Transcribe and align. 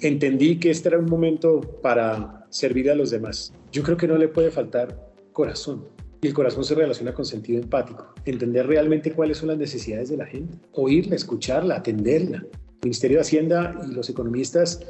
entendí 0.00 0.58
que 0.58 0.70
este 0.70 0.88
era 0.88 0.98
un 0.98 1.06
momento 1.06 1.60
para 1.82 2.46
servir 2.50 2.90
a 2.90 2.94
los 2.94 3.10
demás. 3.10 3.52
Yo 3.72 3.82
creo 3.82 3.96
que 3.96 4.08
no 4.08 4.16
le 4.16 4.28
puede 4.28 4.50
faltar 4.50 5.12
corazón. 5.32 5.84
Y 6.20 6.26
el 6.26 6.34
corazón 6.34 6.64
se 6.64 6.74
relaciona 6.74 7.14
con 7.14 7.24
sentido 7.24 7.62
empático, 7.62 8.12
entender 8.24 8.66
realmente 8.66 9.12
cuáles 9.12 9.38
son 9.38 9.48
las 9.48 9.58
necesidades 9.58 10.08
de 10.08 10.16
la 10.16 10.26
gente, 10.26 10.58
oírla, 10.72 11.14
escucharla, 11.14 11.76
atenderla. 11.76 12.38
El 12.38 12.78
Ministerio 12.82 13.18
de 13.18 13.20
Hacienda 13.20 13.80
y 13.88 13.92
los 13.92 14.10
economistas 14.10 14.80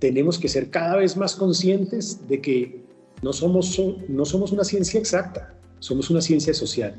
tenemos 0.00 0.40
que 0.40 0.48
ser 0.48 0.70
cada 0.70 0.96
vez 0.96 1.16
más 1.16 1.36
conscientes 1.36 2.26
de 2.26 2.40
que 2.40 2.82
no 3.22 3.32
somos, 3.32 3.80
no 4.08 4.24
somos 4.24 4.50
una 4.50 4.64
ciencia 4.64 4.98
exacta, 4.98 5.54
somos 5.78 6.10
una 6.10 6.20
ciencia 6.20 6.52
social. 6.52 6.96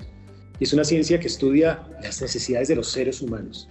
Y 0.60 0.64
es 0.64 0.72
una 0.72 0.86
ciencia 0.86 1.20
que 1.20 1.28
estudia 1.28 1.86
las 2.02 2.22
necesidades 2.22 2.70
de 2.70 2.76
los 2.76 2.88
seres 2.88 3.22
humanos. 3.22 3.70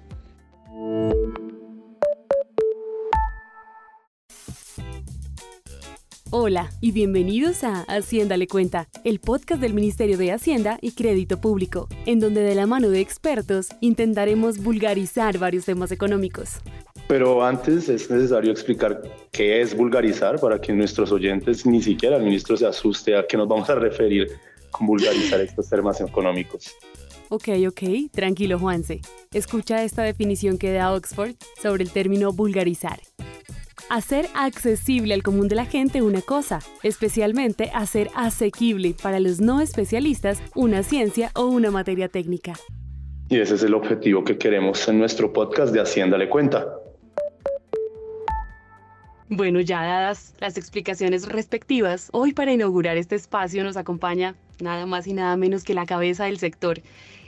Hola 6.35 6.71
y 6.81 6.93
bienvenidos 6.93 7.63
a 7.63 7.83
Hacienda 7.83 8.39
le 8.39 8.47
cuenta, 8.47 8.89
el 9.05 9.21
podcast 9.21 9.61
del 9.61 9.75
Ministerio 9.75 10.17
de 10.17 10.33
Hacienda 10.33 10.79
y 10.81 10.93
Crédito 10.93 11.39
Público, 11.39 11.89
en 12.07 12.21
donde 12.21 12.41
de 12.41 12.55
la 12.55 12.67
mano 12.67 12.89
de 12.89 13.01
expertos 13.01 13.69
intentaremos 13.83 14.57
vulgarizar 14.57 15.37
varios 15.37 15.67
temas 15.67 15.93
económicos. 15.93 16.63
Pero 17.07 17.45
antes 17.45 17.91
es 17.91 18.11
necesario 18.11 18.51
explicar 18.51 19.03
qué 19.31 19.61
es 19.61 19.77
vulgarizar 19.77 20.41
para 20.41 20.59
que 20.59 20.73
nuestros 20.73 21.13
oyentes, 21.13 21.67
ni 21.67 21.83
siquiera 21.83 22.17
el 22.17 22.23
ministro 22.23 22.57
se 22.57 22.67
asuste 22.67 23.15
a 23.15 23.27
qué 23.27 23.37
nos 23.37 23.47
vamos 23.47 23.69
a 23.69 23.75
referir 23.75 24.29
con 24.71 24.87
vulgarizar 24.87 25.39
estos 25.43 25.69
temas 25.69 26.01
económicos. 26.01 26.75
Ok, 27.29 27.49
ok, 27.69 28.11
tranquilo 28.11 28.59
Juanse. 28.59 29.03
Escucha 29.35 29.85
esta 29.85 30.03
definición 30.03 30.57
que 30.57 30.73
da 30.73 30.95
Oxford 30.95 31.35
sobre 31.63 31.85
el 31.85 31.91
término 31.91 32.33
vulgarizar 32.33 33.01
hacer 33.91 34.27
accesible 34.35 35.15
al 35.15 35.23
común 35.23 35.49
de 35.49 35.57
la 35.57 35.67
gente 35.67 36.03
una 36.03 36.23
cosa, 36.23 36.61
especialmente 36.83 37.71
hacer 37.75 38.11
asequible 38.15 38.95
para 39.03 39.21
los 39.21 39.41
no 39.41 39.61
especialistas 39.61 40.43
una 40.55 40.83
ciencia 40.83 41.31
o 41.35 41.47
una 41.47 41.71
materia 41.71 42.09
técnica. 42.09 42.55
Y 43.29 43.39
ese 43.39 43.55
es 43.55 43.63
el 43.63 43.75
objetivo 43.75 44.25
que 44.25 44.37
queremos 44.37 44.87
en 44.89 44.99
nuestro 44.99 45.33
podcast 45.33 45.73
de 45.73 45.81
Hacienda 45.81 46.19
le 46.19 46.29
cuenta. 46.29 46.67
Bueno, 49.35 49.61
ya 49.61 49.83
dadas 49.83 50.35
las 50.41 50.59
explicaciones 50.59 51.27
respectivas, 51.27 52.11
hoy 52.13 52.35
para 52.35 52.53
inaugurar 52.53 52.99
este 52.99 53.15
espacio 53.15 53.65
nos 53.65 53.79
acompaña 53.79 54.35
nada 54.61 54.85
más 54.85 55.07
y 55.07 55.15
nada 55.15 55.35
menos 55.39 55.65
que 55.65 55.73
la 55.73 55.87
cabeza 55.87 56.27
del 56.27 56.39
sector, 56.39 56.83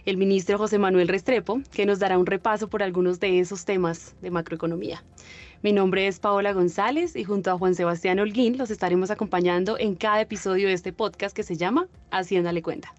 el 0.04 0.18
ministro 0.18 0.58
José 0.58 0.78
Manuel 0.78 1.08
Restrepo, 1.08 1.62
que 1.72 1.86
nos 1.86 2.00
dará 2.00 2.18
un 2.18 2.26
repaso 2.26 2.68
por 2.68 2.82
algunos 2.82 3.20
de 3.20 3.40
esos 3.40 3.64
temas 3.64 4.14
de 4.20 4.30
macroeconomía. 4.30 5.02
Mi 5.64 5.72
nombre 5.72 6.06
es 6.06 6.20
Paola 6.20 6.52
González 6.52 7.16
y 7.16 7.24
junto 7.24 7.50
a 7.50 7.56
Juan 7.56 7.74
Sebastián 7.74 8.18
Holguín 8.18 8.58
los 8.58 8.70
estaremos 8.70 9.10
acompañando 9.10 9.78
en 9.78 9.94
cada 9.94 10.20
episodio 10.20 10.68
de 10.68 10.74
este 10.74 10.92
podcast 10.92 11.34
que 11.34 11.42
se 11.42 11.56
llama 11.56 11.88
Haciéndale 12.10 12.60
cuenta. 12.60 12.92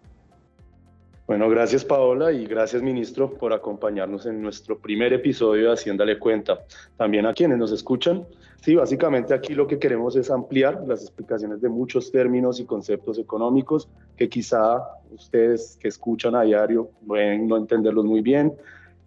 Bueno, 1.28 1.48
gracias 1.48 1.86
Paola 1.86 2.32
y 2.32 2.48
gracias 2.48 2.82
ministro 2.82 3.32
por 3.32 3.54
acompañarnos 3.54 4.26
en 4.26 4.42
nuestro 4.42 4.80
primer 4.80 5.14
episodio 5.14 5.68
de 5.68 5.74
Haciéndale 5.74 6.18
cuenta. 6.18 6.66
También 6.98 7.28
a 7.28 7.36
quienes 7.36 7.60
nos 7.60 7.72
escuchan. 7.72 8.26
Sí, 8.64 8.74
básicamente 8.74 9.36
aquí 9.36 9.54
lo 9.54 9.68
que 9.68 9.78
queremos 9.78 10.16
es 10.16 10.32
ampliar 10.32 10.82
las 10.88 11.04
explicaciones 11.04 11.62
de 11.62 11.70
muchos 11.70 12.12
términos 12.12 12.60
y 12.60 12.66
conceptos 12.66 13.20
económicos 13.20 13.88
que 14.18 14.28
quizá 14.28 14.82
ustedes 15.12 15.78
que 15.80 15.90
escuchan 15.90 16.34
a 16.34 16.42
diario 16.42 16.90
pueden 17.06 17.48
no 17.48 17.58
entenderlos 17.58 18.06
muy 18.06 18.22
bien, 18.22 18.56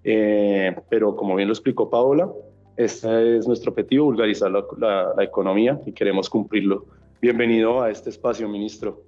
eh, 0.04 0.76
pero 0.88 1.16
como 1.16 1.34
bien 1.34 1.48
lo 1.48 1.54
explicó 1.54 1.90
Paola, 1.90 2.30
este 2.78 3.38
es 3.38 3.48
nuestro 3.48 3.72
objetivo, 3.72 4.04
vulgarizar 4.04 4.52
la, 4.52 5.12
economía 5.18 5.80
y 5.84 5.90
queremos 5.90 6.30
cumplirlo. 6.30 6.86
Bienvenido 7.20 7.82
a 7.82 7.90
este 7.90 8.10
espacio, 8.10 8.48
ministro. 8.48 9.02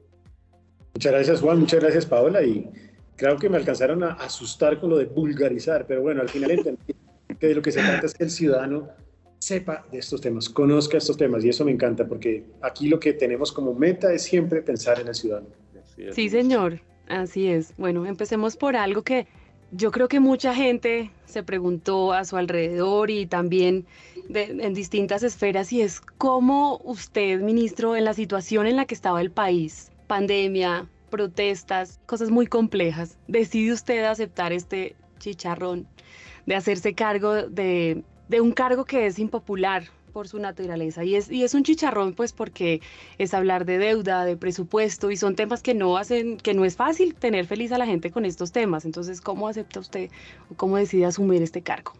Muchas 0.92 1.12
gracias, 1.12 1.40
Juan. 1.40 1.60
Muchas 1.60 1.78
gracias, 1.78 2.04
Paola. 2.04 2.42
Y 2.42 2.68
creo 3.14 3.36
que 3.36 3.48
me 3.48 3.56
alcanzaron 3.56 4.02
a 4.02 4.14
asustar 4.14 4.80
con 4.80 4.90
lo 4.90 4.98
de 4.98 5.04
vulgarizar, 5.04 5.86
pero 5.86 6.02
bueno, 6.02 6.20
al 6.20 6.28
final 6.28 6.50
entendí 6.50 6.94
que 7.38 7.46
de 7.46 7.54
lo 7.54 7.62
que 7.62 7.70
se 7.70 7.80
trata 7.80 8.06
es 8.06 8.12
que 8.12 8.24
el 8.24 8.30
ciudadano 8.30 8.88
sepa 9.38 9.86
de 9.92 9.98
estos 9.98 10.20
temas, 10.20 10.48
conozca 10.48 10.98
estos 10.98 11.16
temas, 11.16 11.44
y 11.44 11.48
eso 11.48 11.64
me 11.64 11.70
encanta, 11.70 12.08
porque 12.08 12.44
aquí 12.62 12.88
lo 12.88 12.98
que 12.98 13.12
tenemos 13.12 13.52
como 13.52 13.72
meta 13.72 14.12
es 14.12 14.22
siempre 14.22 14.62
pensar 14.62 15.00
en 15.00 15.06
el 15.06 15.14
ciudadano. 15.14 15.46
Sí, 16.10 16.28
señor, 16.28 16.80
así 17.06 17.46
es. 17.46 17.72
Bueno, 17.78 18.04
empecemos 18.04 18.56
por 18.56 18.74
algo 18.74 19.02
que 19.02 19.28
yo 19.72 19.90
creo 19.90 20.08
que 20.08 20.20
mucha 20.20 20.54
gente 20.54 21.10
se 21.26 21.42
preguntó 21.42 22.12
a 22.12 22.24
su 22.24 22.36
alrededor 22.36 23.10
y 23.10 23.26
también 23.26 23.86
en 24.34 24.74
distintas 24.74 25.22
esferas 25.22 25.72
y 25.72 25.82
es 25.82 26.00
cómo 26.18 26.80
usted, 26.84 27.40
ministro, 27.40 27.96
en 27.96 28.04
la 28.04 28.14
situación 28.14 28.66
en 28.66 28.76
la 28.76 28.84
que 28.84 28.94
estaba 28.94 29.20
el 29.20 29.30
país, 29.30 29.90
pandemia, 30.06 30.88
protestas, 31.10 32.00
cosas 32.06 32.30
muy 32.30 32.46
complejas, 32.46 33.18
decide 33.26 33.72
usted 33.72 34.04
aceptar 34.04 34.52
este 34.52 34.96
chicharrón 35.18 35.86
de 36.46 36.56
hacerse 36.56 36.94
cargo 36.94 37.34
de, 37.34 38.02
de 38.28 38.40
un 38.40 38.52
cargo 38.52 38.84
que 38.84 39.06
es 39.06 39.18
impopular 39.18 39.84
por 40.10 40.28
su 40.28 40.38
naturaleza. 40.38 41.04
Y 41.04 41.16
es, 41.16 41.30
y 41.30 41.42
es 41.44 41.54
un 41.54 41.62
chicharrón, 41.62 42.14
pues, 42.14 42.32
porque 42.32 42.80
es 43.18 43.32
hablar 43.34 43.64
de 43.64 43.78
deuda, 43.78 44.24
de 44.24 44.36
presupuesto, 44.36 45.10
y 45.10 45.16
son 45.16 45.36
temas 45.36 45.62
que 45.62 45.74
no 45.74 45.96
hacen, 45.96 46.36
que 46.36 46.54
no 46.54 46.64
es 46.64 46.76
fácil 46.76 47.14
tener 47.14 47.46
feliz 47.46 47.72
a 47.72 47.78
la 47.78 47.86
gente 47.86 48.10
con 48.10 48.24
estos 48.24 48.52
temas. 48.52 48.84
Entonces, 48.84 49.20
¿cómo 49.20 49.48
acepta 49.48 49.80
usted 49.80 50.10
o 50.50 50.54
cómo 50.54 50.76
decide 50.76 51.06
asumir 51.06 51.42
este 51.42 51.62
cargo? 51.62 51.92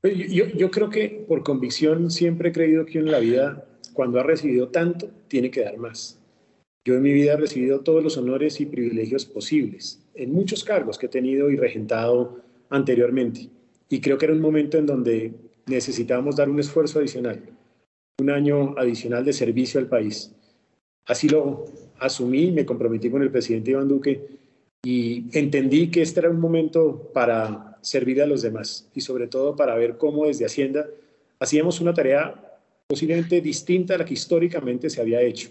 Pues, 0.00 0.30
yo, 0.30 0.46
yo 0.46 0.70
creo 0.70 0.90
que 0.90 1.24
por 1.26 1.42
convicción 1.42 2.10
siempre 2.10 2.50
he 2.50 2.52
creído 2.52 2.84
que 2.84 2.98
en 2.98 3.10
la 3.10 3.18
vida, 3.18 3.64
cuando 3.94 4.20
ha 4.20 4.22
recibido 4.22 4.68
tanto, 4.68 5.10
tiene 5.28 5.50
que 5.50 5.62
dar 5.62 5.78
más. 5.78 6.20
Yo 6.84 6.96
en 6.96 7.02
mi 7.02 7.12
vida 7.14 7.32
he 7.32 7.36
recibido 7.38 7.80
todos 7.80 8.04
los 8.04 8.18
honores 8.18 8.60
y 8.60 8.66
privilegios 8.66 9.24
posibles, 9.24 10.04
en 10.14 10.32
muchos 10.32 10.62
cargos 10.64 10.98
que 10.98 11.06
he 11.06 11.08
tenido 11.08 11.50
y 11.50 11.56
regentado 11.56 12.42
anteriormente. 12.68 13.48
Y 13.88 14.02
creo 14.02 14.18
que 14.18 14.26
era 14.26 14.34
un 14.34 14.42
momento 14.42 14.76
en 14.76 14.84
donde 14.84 15.32
necesitábamos 15.66 16.36
dar 16.36 16.48
un 16.48 16.60
esfuerzo 16.60 16.98
adicional, 16.98 17.40
un 18.20 18.30
año 18.30 18.74
adicional 18.78 19.24
de 19.24 19.32
servicio 19.32 19.80
al 19.80 19.88
país. 19.88 20.32
Así 21.06 21.28
lo 21.28 21.66
asumí, 21.98 22.50
me 22.50 22.64
comprometí 22.64 23.10
con 23.10 23.22
el 23.22 23.30
presidente 23.30 23.72
Iván 23.72 23.88
Duque 23.88 24.26
y 24.84 25.26
entendí 25.36 25.90
que 25.90 26.02
este 26.02 26.20
era 26.20 26.30
un 26.30 26.40
momento 26.40 27.10
para 27.12 27.78
servir 27.80 28.22
a 28.22 28.26
los 28.26 28.42
demás 28.42 28.88
y 28.94 29.00
sobre 29.00 29.26
todo 29.26 29.56
para 29.56 29.74
ver 29.76 29.96
cómo 29.96 30.26
desde 30.26 30.46
Hacienda 30.46 30.86
hacíamos 31.38 31.80
una 31.80 31.94
tarea 31.94 32.40
posiblemente 32.86 33.40
distinta 33.40 33.94
a 33.94 33.98
la 33.98 34.04
que 34.04 34.14
históricamente 34.14 34.90
se 34.90 35.00
había 35.00 35.22
hecho, 35.22 35.50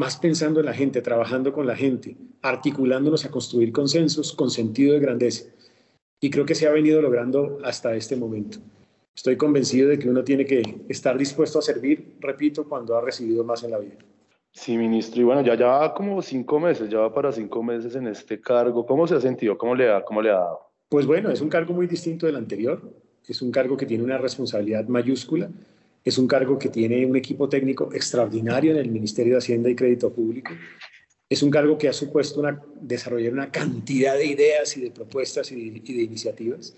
más 0.00 0.16
pensando 0.16 0.60
en 0.60 0.66
la 0.66 0.74
gente, 0.74 1.02
trabajando 1.02 1.52
con 1.52 1.66
la 1.66 1.76
gente, 1.76 2.16
articulándonos 2.42 3.24
a 3.24 3.30
construir 3.30 3.72
consensos 3.72 4.32
con 4.32 4.50
sentido 4.50 4.94
de 4.94 5.00
grandeza. 5.00 5.46
Y 6.20 6.30
creo 6.30 6.46
que 6.46 6.54
se 6.54 6.66
ha 6.66 6.72
venido 6.72 7.02
logrando 7.02 7.58
hasta 7.64 7.94
este 7.94 8.16
momento. 8.16 8.58
Estoy 9.14 9.36
convencido 9.36 9.88
de 9.90 9.98
que 9.98 10.08
uno 10.08 10.24
tiene 10.24 10.44
que 10.44 10.62
estar 10.88 11.16
dispuesto 11.16 11.60
a 11.60 11.62
servir, 11.62 12.16
repito, 12.20 12.68
cuando 12.68 12.96
ha 12.96 13.00
recibido 13.00 13.44
más 13.44 13.62
en 13.62 13.70
la 13.70 13.78
vida. 13.78 13.96
Sí, 14.52 14.76
ministro. 14.76 15.20
Y 15.20 15.24
bueno, 15.24 15.42
ya 15.42 15.54
ya 15.54 15.92
como 15.94 16.20
cinco 16.20 16.58
meses, 16.58 16.88
ya 16.88 16.98
va 16.98 17.14
para 17.14 17.32
cinco 17.32 17.62
meses 17.62 17.94
en 17.94 18.08
este 18.08 18.40
cargo. 18.40 18.84
¿Cómo 18.84 19.06
se 19.06 19.14
ha 19.14 19.20
sentido? 19.20 19.56
¿Cómo 19.56 19.74
le 19.74 19.90
ha, 19.90 20.04
cómo 20.04 20.20
le 20.20 20.30
ha 20.30 20.34
dado? 20.34 20.60
Pues 20.88 21.06
bueno, 21.06 21.30
es 21.30 21.40
un 21.40 21.48
cargo 21.48 21.74
muy 21.74 21.86
distinto 21.86 22.26
del 22.26 22.36
anterior. 22.36 22.82
Es 23.26 23.40
un 23.40 23.50
cargo 23.50 23.76
que 23.76 23.86
tiene 23.86 24.04
una 24.04 24.18
responsabilidad 24.18 24.86
mayúscula. 24.86 25.48
Es 26.04 26.18
un 26.18 26.26
cargo 26.26 26.58
que 26.58 26.68
tiene 26.68 27.06
un 27.06 27.16
equipo 27.16 27.48
técnico 27.48 27.90
extraordinario 27.92 28.72
en 28.72 28.78
el 28.78 28.90
Ministerio 28.90 29.34
de 29.34 29.38
Hacienda 29.38 29.70
y 29.70 29.76
Crédito 29.76 30.12
Público. 30.12 30.52
Es 31.28 31.42
un 31.42 31.50
cargo 31.50 31.78
que 31.78 31.88
ha 31.88 31.92
supuesto 31.92 32.40
una, 32.40 32.62
desarrollar 32.80 33.32
una 33.32 33.50
cantidad 33.50 34.14
de 34.14 34.26
ideas 34.26 34.76
y 34.76 34.82
de 34.82 34.90
propuestas 34.90 35.50
y 35.50 35.82
y 35.84 35.94
de 35.94 36.02
iniciativas. 36.02 36.76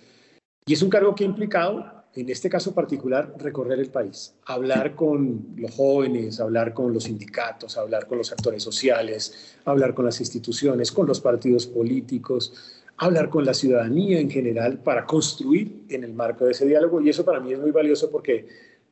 Y 0.66 0.72
es 0.72 0.82
un 0.82 0.90
cargo 0.90 1.14
que 1.14 1.24
ha 1.24 1.26
implicado 1.26 2.05
en 2.16 2.30
este 2.30 2.48
caso 2.48 2.74
particular, 2.74 3.34
recorrer 3.38 3.78
el 3.78 3.90
país, 3.90 4.34
hablar 4.46 4.94
con 4.94 5.48
los 5.56 5.74
jóvenes, 5.74 6.40
hablar 6.40 6.72
con 6.72 6.92
los 6.92 7.04
sindicatos, 7.04 7.76
hablar 7.76 8.06
con 8.06 8.18
los 8.18 8.32
actores 8.32 8.62
sociales, 8.62 9.56
hablar 9.66 9.92
con 9.92 10.06
las 10.06 10.18
instituciones, 10.20 10.90
con 10.92 11.06
los 11.06 11.20
partidos 11.20 11.66
políticos, 11.66 12.82
hablar 12.96 13.28
con 13.28 13.44
la 13.44 13.52
ciudadanía 13.52 14.18
en 14.18 14.30
general 14.30 14.78
para 14.78 15.04
construir 15.04 15.84
en 15.90 16.04
el 16.04 16.14
marco 16.14 16.46
de 16.46 16.52
ese 16.52 16.66
diálogo. 16.66 17.02
Y 17.02 17.10
eso 17.10 17.24
para 17.24 17.38
mí 17.38 17.52
es 17.52 17.58
muy 17.58 17.70
valioso 17.70 18.10
porque 18.10 18.48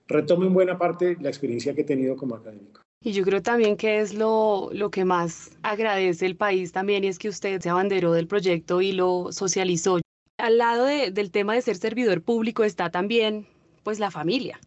retome 0.07 0.47
en 0.47 0.55
buena 0.55 0.77
parte 0.77 1.17
la 1.21 1.31
experiencia 1.31 1.75
que 1.75 1.81
he 1.81 1.85
tenido 1.85 2.17
como 2.17 2.35
académico. 2.35 2.83
Y 3.03 3.13
yo 3.13 3.25
creo 3.25 3.43
también 3.43 3.77
que 3.77 4.01
es 4.01 4.15
lo, 4.15 4.71
lo 4.73 4.91
que 4.91 5.05
más 5.05 5.51
agradece 5.63 6.27
el 6.27 6.37
país 6.37 6.73
también 6.73 7.05
y 7.05 7.09
es 7.09 7.19
que 7.19 7.29
usted 7.29 7.61
se 7.61 7.71
abanderó 7.71 8.13
del 8.13 8.27
proyecto 8.27 8.81
y 8.81 8.93
lo 8.93 9.31
socializó 9.31 9.99
al 10.39 10.59
lado 10.59 10.87
del 10.87 11.31
tema 11.31 11.55
de 11.55 11.63
ser 11.63 11.77
servidor 11.77 12.23
público 12.23 12.65
está 12.65 12.91
también 12.91 13.47
pues 13.83 13.99
la 13.99 14.11
familia. 14.11 14.59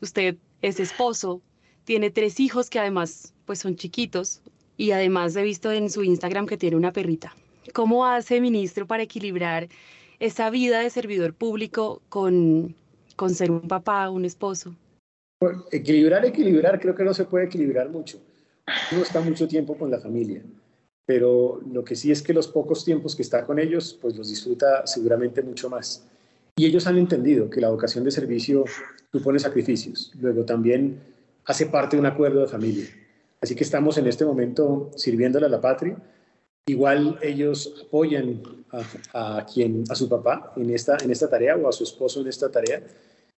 Usted 0.00 0.36
es 0.62 0.80
esposo, 0.80 1.42
tiene 1.84 2.10
tres 2.10 2.40
hijos 2.40 2.70
que 2.70 2.78
además 2.78 3.34
pues 3.44 3.58
son 3.58 3.76
chiquitos 3.76 4.42
y 4.76 4.92
además 4.92 5.36
he 5.36 5.42
visto 5.42 5.70
en 5.72 5.90
su 5.90 6.02
Instagram 6.02 6.46
que 6.46 6.56
tiene 6.56 6.76
una 6.76 6.92
perrita. 6.92 7.34
¿Cómo 7.74 8.06
hace 8.06 8.40
ministro 8.40 8.86
para 8.86 9.02
equilibrar 9.02 9.68
esa 10.18 10.50
vida 10.50 10.80
de 10.80 10.90
servidor 10.90 11.34
público 11.34 12.02
con, 12.08 12.74
con 13.16 13.30
ser 13.30 13.50
un 13.50 13.68
papá, 13.68 14.10
un 14.10 14.24
esposo? 14.24 14.74
Equilibrar, 15.70 16.24
equilibrar, 16.24 16.80
creo 16.80 16.94
que 16.94 17.04
no 17.04 17.14
se 17.14 17.24
puede 17.24 17.46
equilibrar 17.46 17.88
mucho. 17.88 18.20
Uno 18.92 19.02
está 19.02 19.20
mucho 19.20 19.48
tiempo 19.48 19.76
con 19.76 19.90
la 19.90 19.98
familia, 19.98 20.42
pero 21.06 21.60
lo 21.72 21.84
que 21.84 21.96
sí 21.96 22.10
es 22.10 22.22
que 22.22 22.32
los 22.32 22.48
pocos 22.48 22.84
tiempos 22.84 23.16
que 23.16 23.22
está 23.22 23.44
con 23.44 23.58
ellos, 23.58 23.98
pues 24.00 24.16
los 24.16 24.28
disfruta 24.28 24.86
seguramente 24.86 25.42
mucho 25.42 25.68
más. 25.68 26.06
Y 26.56 26.66
ellos 26.66 26.86
han 26.86 26.98
entendido 26.98 27.48
que 27.48 27.60
la 27.60 27.70
vocación 27.70 28.04
de 28.04 28.10
servicio 28.10 28.64
supone 29.12 29.38
sacrificios. 29.38 30.12
Luego 30.20 30.44
también 30.44 31.00
hace 31.46 31.66
parte 31.66 31.96
de 31.96 32.00
un 32.00 32.06
acuerdo 32.06 32.40
de 32.40 32.46
familia. 32.46 32.86
Así 33.40 33.54
que 33.54 33.64
estamos 33.64 33.96
en 33.98 34.06
este 34.06 34.24
momento 34.24 34.90
sirviéndole 34.96 35.46
a 35.46 35.48
la 35.48 35.60
patria. 35.60 35.96
Igual 36.66 37.18
ellos 37.22 37.82
apoyan 37.86 38.42
a, 39.12 39.38
a, 39.38 39.46
quien, 39.46 39.84
a 39.88 39.94
su 39.94 40.08
papá 40.08 40.52
en 40.56 40.70
esta, 40.70 40.96
en 41.02 41.10
esta 41.10 41.28
tarea 41.28 41.56
o 41.56 41.68
a 41.68 41.72
su 41.72 41.84
esposo 41.84 42.20
en 42.20 42.28
esta 42.28 42.50
tarea. 42.50 42.82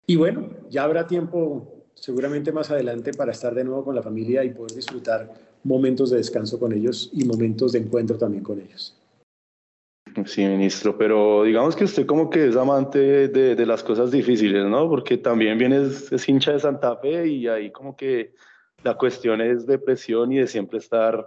Y 0.08 0.16
bueno, 0.16 0.50
ya 0.70 0.84
habrá 0.84 1.06
tiempo 1.06 1.86
seguramente 1.94 2.52
más 2.52 2.72
adelante 2.72 3.14
para 3.14 3.32
estar 3.32 3.54
de 3.54 3.64
nuevo 3.64 3.86
con 3.86 3.96
la 3.96 4.02
familia 4.02 4.44
y 4.44 4.50
poder 4.50 4.74
disfrutar 4.74 5.32
momentos 5.64 6.10
de 6.10 6.18
descanso 6.18 6.60
con 6.60 6.74
ellos 6.74 7.10
y 7.14 7.26
momentos 7.26 7.72
de 7.72 7.80
encuentro 7.80 8.18
también 8.18 8.44
con 8.44 8.60
ellos. 8.60 8.98
Sí, 10.26 10.46
ministro, 10.46 10.98
pero 10.98 11.44
digamos 11.44 11.76
que 11.76 11.86
usted 11.86 12.06
como 12.06 12.30
que 12.30 12.48
es 12.48 12.58
amante 12.58 13.30
de, 13.30 13.56
de 13.56 13.66
las 13.66 13.82
cosas 13.82 14.12
difíciles, 14.12 14.66
¿no? 14.66 14.90
Porque 14.90 15.18
también 15.18 15.58
viene, 15.58 15.84
es, 15.84 16.12
es, 16.12 16.28
hincha 16.28 16.52
de 16.52 16.60
Santa 16.60 16.98
Fe 16.98 17.28
y 17.28 17.48
ahí 17.48 17.72
como 17.72 17.96
que 17.96 18.34
la 18.84 18.98
cuestión 18.98 19.40
es 19.40 19.66
de 19.66 19.80
presión 19.80 20.34
y 20.34 20.40
de 20.40 20.48
siempre 20.48 20.80
estar 20.80 21.26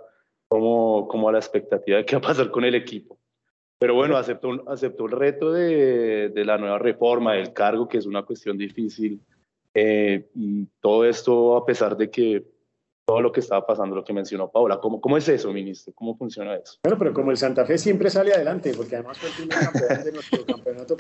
como, 0.49 1.09
como 1.09 1.29
a 1.29 1.33
la 1.33 1.39
expectativa 1.39 1.99
de 1.99 2.05
qué 2.05 2.17
va 2.17 2.19
a 2.19 2.29
pasar 2.29 2.51
con 2.51 2.65
el 2.65 2.75
equipo. 2.75 3.19
Pero 3.79 3.95
bueno, 3.95 4.17
aceptó, 4.17 4.51
aceptó 4.69 5.07
el 5.07 5.13
reto 5.13 5.53
de, 5.53 6.29
de 6.29 6.45
la 6.45 6.59
nueva 6.59 6.79
reforma 6.79 7.35
del 7.35 7.55
cargo, 7.55 7.89
que 7.89 7.99
es 7.99 8.07
una 8.07 8.23
cuestión 8.23 8.59
difícil 8.59 9.21
eh, 9.75 10.29
y 10.35 10.67
todo 10.81 11.05
esto 11.05 11.57
a 11.57 11.67
pesar 11.67 11.97
de 11.97 12.09
que 12.09 12.45
todo 13.07 13.21
lo 13.21 13.33
que 13.33 13.41
estaba 13.41 13.67
pasando, 13.67 13.95
lo 13.95 14.05
que 14.05 14.13
mencionó 14.13 14.51
Paula. 14.51 14.79
¿Cómo, 14.81 15.01
¿Cómo 15.01 15.17
es 15.17 15.29
eso, 15.29 15.53
ministro? 15.53 15.93
¿Cómo 15.95 16.17
funciona 16.17 16.57
eso? 16.57 16.79
Bueno, 16.83 16.99
pero 16.99 17.13
como 17.13 17.31
el 17.31 17.37
Santa 17.37 17.65
Fe 17.67 17.79
siempre 17.79 18.11
sale 18.11 18.33
adelante, 18.33 18.73
porque 18.75 18.97
además 18.97 19.19
fue 19.19 19.29
el 19.29 19.35
primer 19.35 19.59
campeón 19.59 20.05
de 20.05 20.13
nuestro 20.13 20.47
campeonato 20.47 20.97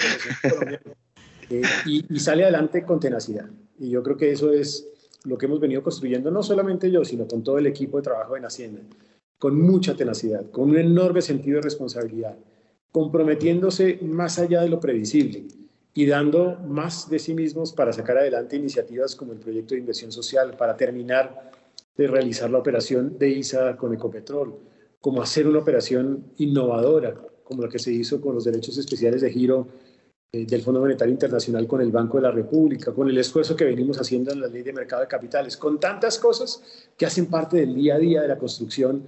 eh, 1.50 1.62
y, 1.86 2.14
y 2.14 2.18
sale 2.20 2.42
adelante 2.42 2.84
con 2.84 3.00
tenacidad. 3.00 3.46
Y 3.78 3.90
yo 3.90 4.02
creo 4.02 4.16
que 4.16 4.30
eso 4.30 4.52
es 4.52 4.88
lo 5.24 5.38
que 5.38 5.46
hemos 5.46 5.60
venido 5.60 5.82
construyendo, 5.82 6.30
no 6.30 6.42
solamente 6.42 6.90
yo, 6.90 7.04
sino 7.04 7.26
con 7.26 7.42
todo 7.42 7.58
el 7.58 7.66
equipo 7.66 7.96
de 7.96 8.02
trabajo 8.02 8.36
en 8.36 8.44
Hacienda, 8.44 8.82
con 9.38 9.60
mucha 9.60 9.96
tenacidad, 9.96 10.50
con 10.50 10.70
un 10.70 10.78
enorme 10.78 11.22
sentido 11.22 11.56
de 11.56 11.62
responsabilidad, 11.62 12.36
comprometiéndose 12.92 13.98
más 14.02 14.38
allá 14.38 14.60
de 14.60 14.68
lo 14.68 14.80
previsible 14.80 15.44
y 15.94 16.06
dando 16.06 16.58
más 16.68 17.08
de 17.08 17.18
sí 17.18 17.34
mismos 17.34 17.72
para 17.72 17.92
sacar 17.92 18.18
adelante 18.18 18.56
iniciativas 18.56 19.16
como 19.16 19.32
el 19.32 19.38
proyecto 19.38 19.74
de 19.74 19.80
inversión 19.80 20.12
social, 20.12 20.54
para 20.56 20.76
terminar 20.76 21.50
de 21.96 22.06
realizar 22.06 22.50
la 22.50 22.58
operación 22.58 23.18
de 23.18 23.28
ISA 23.28 23.76
con 23.76 23.94
Ecopetrol, 23.94 24.54
como 25.00 25.22
hacer 25.22 25.46
una 25.46 25.60
operación 25.60 26.32
innovadora, 26.38 27.14
como 27.44 27.62
la 27.62 27.68
que 27.68 27.78
se 27.78 27.92
hizo 27.92 28.20
con 28.20 28.34
los 28.34 28.44
derechos 28.44 28.76
especiales 28.78 29.20
de 29.20 29.30
giro 29.30 29.68
eh, 30.32 30.46
del 30.46 30.62
Fondo 30.62 30.80
Monetario 30.80 31.12
Internacional 31.12 31.66
con 31.66 31.80
el 31.80 31.92
Banco 31.92 32.16
de 32.16 32.22
la 32.22 32.30
República, 32.32 32.92
con 32.92 33.08
el 33.08 33.18
esfuerzo 33.18 33.54
que 33.54 33.64
venimos 33.64 34.00
haciendo 34.00 34.32
en 34.32 34.40
la 34.40 34.48
ley 34.48 34.62
de 34.62 34.72
mercado 34.72 35.02
de 35.02 35.08
capitales, 35.08 35.56
con 35.56 35.78
tantas 35.78 36.18
cosas 36.18 36.62
que 36.96 37.06
hacen 37.06 37.26
parte 37.26 37.58
del 37.58 37.74
día 37.74 37.94
a 37.94 37.98
día 37.98 38.22
de 38.22 38.28
la 38.28 38.38
construcción 38.38 39.04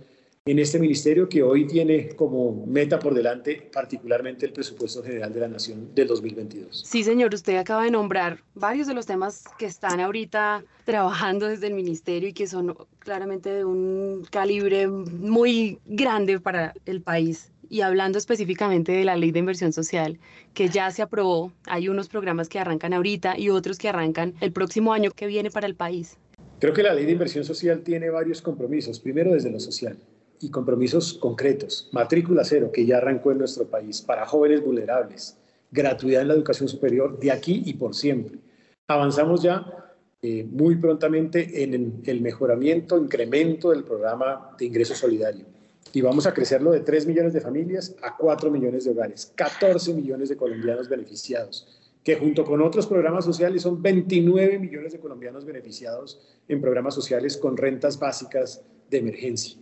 en 0.46 0.60
este 0.60 0.78
ministerio 0.78 1.28
que 1.28 1.42
hoy 1.42 1.66
tiene 1.66 2.10
como 2.10 2.64
meta 2.66 3.00
por 3.00 3.14
delante 3.14 3.68
particularmente 3.72 4.46
el 4.46 4.52
presupuesto 4.52 5.02
general 5.02 5.32
de 5.32 5.40
la 5.40 5.48
Nación 5.48 5.92
del 5.92 6.06
2022. 6.06 6.84
Sí, 6.86 7.02
señor, 7.02 7.34
usted 7.34 7.56
acaba 7.56 7.82
de 7.82 7.90
nombrar 7.90 8.38
varios 8.54 8.86
de 8.86 8.94
los 8.94 9.06
temas 9.06 9.42
que 9.58 9.66
están 9.66 9.98
ahorita 9.98 10.62
trabajando 10.84 11.48
desde 11.48 11.66
el 11.66 11.74
ministerio 11.74 12.28
y 12.28 12.32
que 12.32 12.46
son 12.46 12.76
claramente 13.00 13.50
de 13.50 13.64
un 13.64 14.24
calibre 14.30 14.86
muy 14.86 15.80
grande 15.84 16.38
para 16.38 16.74
el 16.86 17.02
país. 17.02 17.50
Y 17.68 17.80
hablando 17.80 18.16
específicamente 18.16 18.92
de 18.92 19.04
la 19.04 19.16
ley 19.16 19.32
de 19.32 19.40
inversión 19.40 19.72
social, 19.72 20.20
que 20.54 20.68
ya 20.68 20.92
se 20.92 21.02
aprobó, 21.02 21.50
hay 21.66 21.88
unos 21.88 22.08
programas 22.08 22.48
que 22.48 22.60
arrancan 22.60 22.92
ahorita 22.92 23.36
y 23.36 23.50
otros 23.50 23.78
que 23.78 23.88
arrancan 23.88 24.34
el 24.40 24.52
próximo 24.52 24.92
año 24.92 25.10
que 25.10 25.26
viene 25.26 25.50
para 25.50 25.66
el 25.66 25.74
país. 25.74 26.16
Creo 26.60 26.72
que 26.72 26.84
la 26.84 26.94
ley 26.94 27.04
de 27.04 27.12
inversión 27.12 27.44
social 27.44 27.80
tiene 27.82 28.10
varios 28.10 28.40
compromisos. 28.40 29.00
Primero, 29.00 29.32
desde 29.32 29.50
lo 29.50 29.58
social 29.58 29.98
y 30.40 30.50
compromisos 30.50 31.14
concretos. 31.14 31.88
Matrícula 31.92 32.44
cero, 32.44 32.70
que 32.72 32.86
ya 32.86 32.98
arrancó 32.98 33.32
en 33.32 33.38
nuestro 33.38 33.66
país, 33.66 34.02
para 34.02 34.26
jóvenes 34.26 34.64
vulnerables. 34.64 35.36
Gratuidad 35.70 36.22
en 36.22 36.28
la 36.28 36.34
educación 36.34 36.68
superior 36.68 37.18
de 37.18 37.32
aquí 37.32 37.62
y 37.64 37.74
por 37.74 37.94
siempre. 37.94 38.38
Avanzamos 38.86 39.42
ya 39.42 39.86
eh, 40.22 40.44
muy 40.44 40.76
prontamente 40.76 41.62
en 41.62 42.02
el 42.04 42.20
mejoramiento, 42.20 42.98
incremento 42.98 43.70
del 43.70 43.84
programa 43.84 44.54
de 44.58 44.64
ingreso 44.64 44.94
solidario. 44.94 45.44
Y 45.92 46.00
vamos 46.00 46.26
a 46.26 46.34
crecerlo 46.34 46.72
de 46.72 46.80
3 46.80 47.06
millones 47.06 47.32
de 47.32 47.40
familias 47.40 47.94
a 48.02 48.16
4 48.16 48.50
millones 48.50 48.84
de 48.84 48.90
hogares, 48.90 49.32
14 49.34 49.94
millones 49.94 50.28
de 50.28 50.36
colombianos 50.36 50.88
beneficiados, 50.88 51.90
que 52.02 52.16
junto 52.16 52.44
con 52.44 52.60
otros 52.60 52.86
programas 52.86 53.24
sociales 53.24 53.62
son 53.62 53.82
29 53.82 54.58
millones 54.58 54.92
de 54.92 55.00
colombianos 55.00 55.44
beneficiados 55.44 56.20
en 56.48 56.60
programas 56.60 56.94
sociales 56.94 57.36
con 57.36 57.56
rentas 57.56 57.98
básicas 57.98 58.62
de 58.90 58.98
emergencia. 58.98 59.56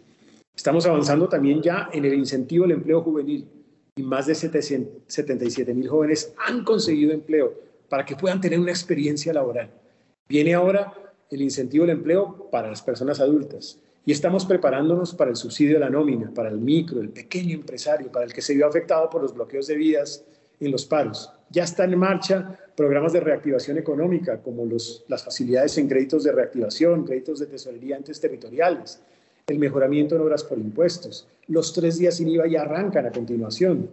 Estamos 0.57 0.87
avanzando 0.87 1.29
también 1.29 1.61
ya 1.63 1.91
en 1.93 2.05
el 2.05 2.15
incentivo 2.15 2.65
al 2.65 2.71
empleo 2.71 3.03
juvenil 3.03 3.49
y 3.97 4.03
más 4.03 4.27
de 4.27 4.35
77 4.35 5.75
mil 5.75 5.89
jóvenes 5.89 6.33
han 6.47 6.65
conseguido 6.65 7.13
empleo 7.13 7.55
para 7.89 8.05
que 8.05 8.17
puedan 8.17 8.41
tener 8.41 8.59
una 8.59 8.71
experiencia 8.71 9.33
laboral. 9.33 9.71
Viene 10.29 10.55
ahora 10.55 10.93
el 11.31 11.43
incentivo 11.43 11.85
al 11.85 11.91
empleo 11.91 12.49
para 12.51 12.69
las 12.69 12.83
personas 12.83 13.21
adultas 13.21 13.79
y 14.07 14.13
estamos 14.13 14.45
preparándonos 14.47 15.15
para 15.15 15.31
el 15.31 15.37
subsidio 15.37 15.75
de 15.75 15.81
la 15.81 15.91
nómina, 15.91 16.33
para 16.33 16.51
el 16.51 16.59
micro, 16.59 17.01
el 17.01 17.11
pequeño 17.11 17.55
empresario, 17.55 18.13
para 18.13 18.27
el 18.27 18.33
que 18.33 18.43
se 18.43 18.55
vio 18.55 18.67
afectado 18.67 19.09
por 19.11 19.23
los 19.23 19.35
bloqueos 19.35 19.67
de 19.67 19.77
vidas 19.77 20.25
en 20.61 20.71
los 20.71 20.85
paros. 20.85 21.33
Ya 21.51 21.65
están 21.65 21.93
en 21.93 21.99
marcha 21.99 22.59
programas 22.77 23.13
de 23.13 23.21
reactivación 23.21 23.79
económica 23.79 24.41
como 24.43 24.67
las 24.67 25.25
facilidades 25.25 25.79
en 25.79 25.89
créditos 25.89 26.25
de 26.25 26.33
reactivación, 26.33 27.05
créditos 27.05 27.39
de 27.39 27.47
tesorería 27.47 27.97
antes 27.97 28.21
territoriales, 28.21 29.01
el 29.47 29.59
mejoramiento 29.59 30.17
en 30.17 30.23
obras 30.23 30.43
por 30.43 30.59
impuestos. 30.59 31.29
Los 31.49 31.73
tres 31.73 31.99
días 31.99 32.17
sin 32.17 32.29
IVA 32.29 32.47
ya 32.47 32.63
arrancan 32.63 33.07
a 33.07 33.13
continuación. 33.13 33.91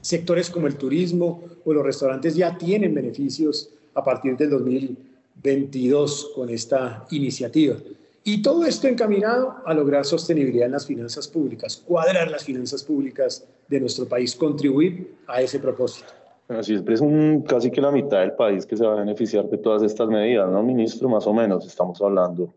Sectores 0.00 0.50
como 0.50 0.66
el 0.66 0.76
turismo 0.76 1.42
o 1.64 1.72
los 1.72 1.84
restaurantes 1.84 2.34
ya 2.34 2.58
tienen 2.58 2.94
beneficios 2.94 3.70
a 3.94 4.04
partir 4.04 4.36
del 4.36 4.50
2022 4.50 6.32
con 6.34 6.50
esta 6.50 7.06
iniciativa. 7.10 7.76
Y 8.24 8.42
todo 8.42 8.64
esto 8.64 8.86
encaminado 8.86 9.56
a 9.64 9.74
lograr 9.74 10.04
sostenibilidad 10.04 10.66
en 10.66 10.72
las 10.72 10.86
finanzas 10.86 11.26
públicas, 11.26 11.82
cuadrar 11.84 12.30
las 12.30 12.44
finanzas 12.44 12.82
públicas 12.82 13.46
de 13.68 13.80
nuestro 13.80 14.06
país, 14.06 14.36
contribuir 14.36 15.14
a 15.26 15.40
ese 15.40 15.58
propósito. 15.58 16.12
Así 16.48 16.74
es, 16.74 16.82
es 16.86 17.00
un, 17.00 17.42
casi 17.42 17.70
que 17.70 17.80
la 17.80 17.90
mitad 17.90 18.20
del 18.20 18.32
país 18.32 18.66
que 18.66 18.76
se 18.76 18.84
va 18.84 18.92
a 18.92 18.96
beneficiar 18.96 19.48
de 19.48 19.58
todas 19.58 19.82
estas 19.82 20.08
medidas, 20.08 20.50
¿no, 20.50 20.62
ministro? 20.62 21.08
Más 21.08 21.26
o 21.26 21.32
menos 21.32 21.66
estamos 21.66 22.00
hablando. 22.02 22.52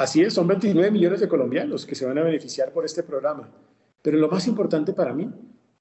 Así 0.00 0.22
es, 0.22 0.32
son 0.32 0.46
29 0.46 0.90
millones 0.90 1.20
de 1.20 1.28
colombianos 1.28 1.84
que 1.84 1.94
se 1.94 2.06
van 2.06 2.16
a 2.16 2.22
beneficiar 2.22 2.72
por 2.72 2.86
este 2.86 3.02
programa. 3.02 3.50
Pero 4.00 4.16
lo 4.16 4.30
más 4.30 4.46
importante 4.46 4.94
para 4.94 5.12
mí 5.12 5.30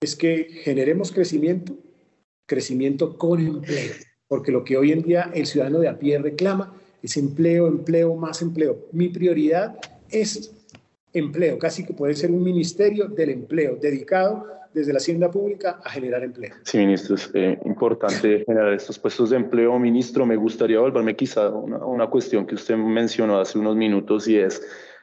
es 0.02 0.14
que 0.14 0.44
generemos 0.62 1.14
crecimiento, 1.14 1.78
crecimiento 2.46 3.18
con 3.18 3.40
empleo, 3.40 3.94
porque 4.28 4.52
lo 4.52 4.66
que 4.66 4.76
hoy 4.76 4.92
en 4.92 5.04
día 5.04 5.32
el 5.34 5.46
ciudadano 5.46 5.80
de 5.80 5.88
a 5.88 5.98
pie 5.98 6.20
reclama 6.20 6.76
es 7.02 7.16
empleo, 7.16 7.68
empleo, 7.68 8.14
más 8.16 8.42
empleo. 8.42 8.88
Mi 8.92 9.08
prioridad 9.08 9.80
es 10.10 10.54
empleo, 11.14 11.58
casi 11.58 11.86
que 11.86 11.94
puede 11.94 12.14
ser 12.14 12.30
un 12.30 12.44
ministerio 12.44 13.08
del 13.08 13.30
empleo 13.30 13.78
dedicado 13.78 14.59
desde 14.74 14.94
la 14.94 14.98
hacienda 14.98 15.30
pública 15.32 15.80
a 15.84 15.90
generar 15.90 16.24
empleo. 16.24 16.54
Sí, 16.64 16.78
ministro, 16.78 17.16
es 17.16 17.30
eh, 17.34 17.60
importante 17.66 18.44
generar 18.46 18.74
estos 18.74 19.00
puestos 19.00 19.32
de 19.32 19.38
empleo. 19.38 19.78
Ministro, 19.80 20.26
me 20.26 20.36
gustaría 20.36 20.80
volverme 20.80 21.16
quizá 21.16 21.48
a 21.48 21.50
una, 21.50 21.78
una, 21.78 22.08
cuestión 22.08 22.46
que 22.46 22.56
usted 22.56 22.76
mencionó 22.76 23.40
hace 23.40 23.58
unos 23.58 23.76
minutos 23.76 24.28
y 24.28 24.38
es 24.38 24.62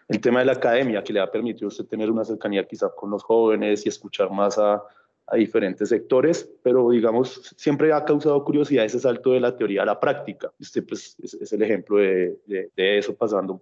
el 0.08 0.20
tema 0.20 0.40
de 0.40 0.46
la 0.46 0.52
academia, 0.52 1.02
que 1.02 1.12
le 1.12 1.20
ha 1.20 1.30
permitido 1.30 1.68
usted 1.68 1.84
tener 1.86 2.10
una 2.10 2.24
cercanía 2.24 2.66
quizá 2.66 2.88
con 2.94 3.10
los 3.10 3.24
jóvenes 3.24 3.84
y 3.84 3.88
escuchar 3.88 4.30
más 4.30 4.56
a, 4.58 4.82
a 5.26 5.36
diferentes 5.36 5.88
sectores, 5.88 6.48
pero 6.62 6.90
digamos, 6.90 7.54
siempre 7.56 7.92
ha 7.92 8.04
causado 8.04 8.42
curiosidad 8.44 8.84
ese 8.84 9.00
salto 9.00 9.32
de 9.32 9.40
la 9.40 9.56
teoría 9.56 9.82
a 9.82 9.86
la 9.86 9.98
práctica. 9.98 10.52
Usted 10.60 10.84
pues, 10.86 11.16
es, 11.22 11.34
es 11.34 11.52
el 11.52 11.62
ejemplo 11.62 11.98
de, 11.98 12.38
de, 12.46 12.70
de 12.76 12.98
eso, 12.98 13.14
pasando 13.14 13.60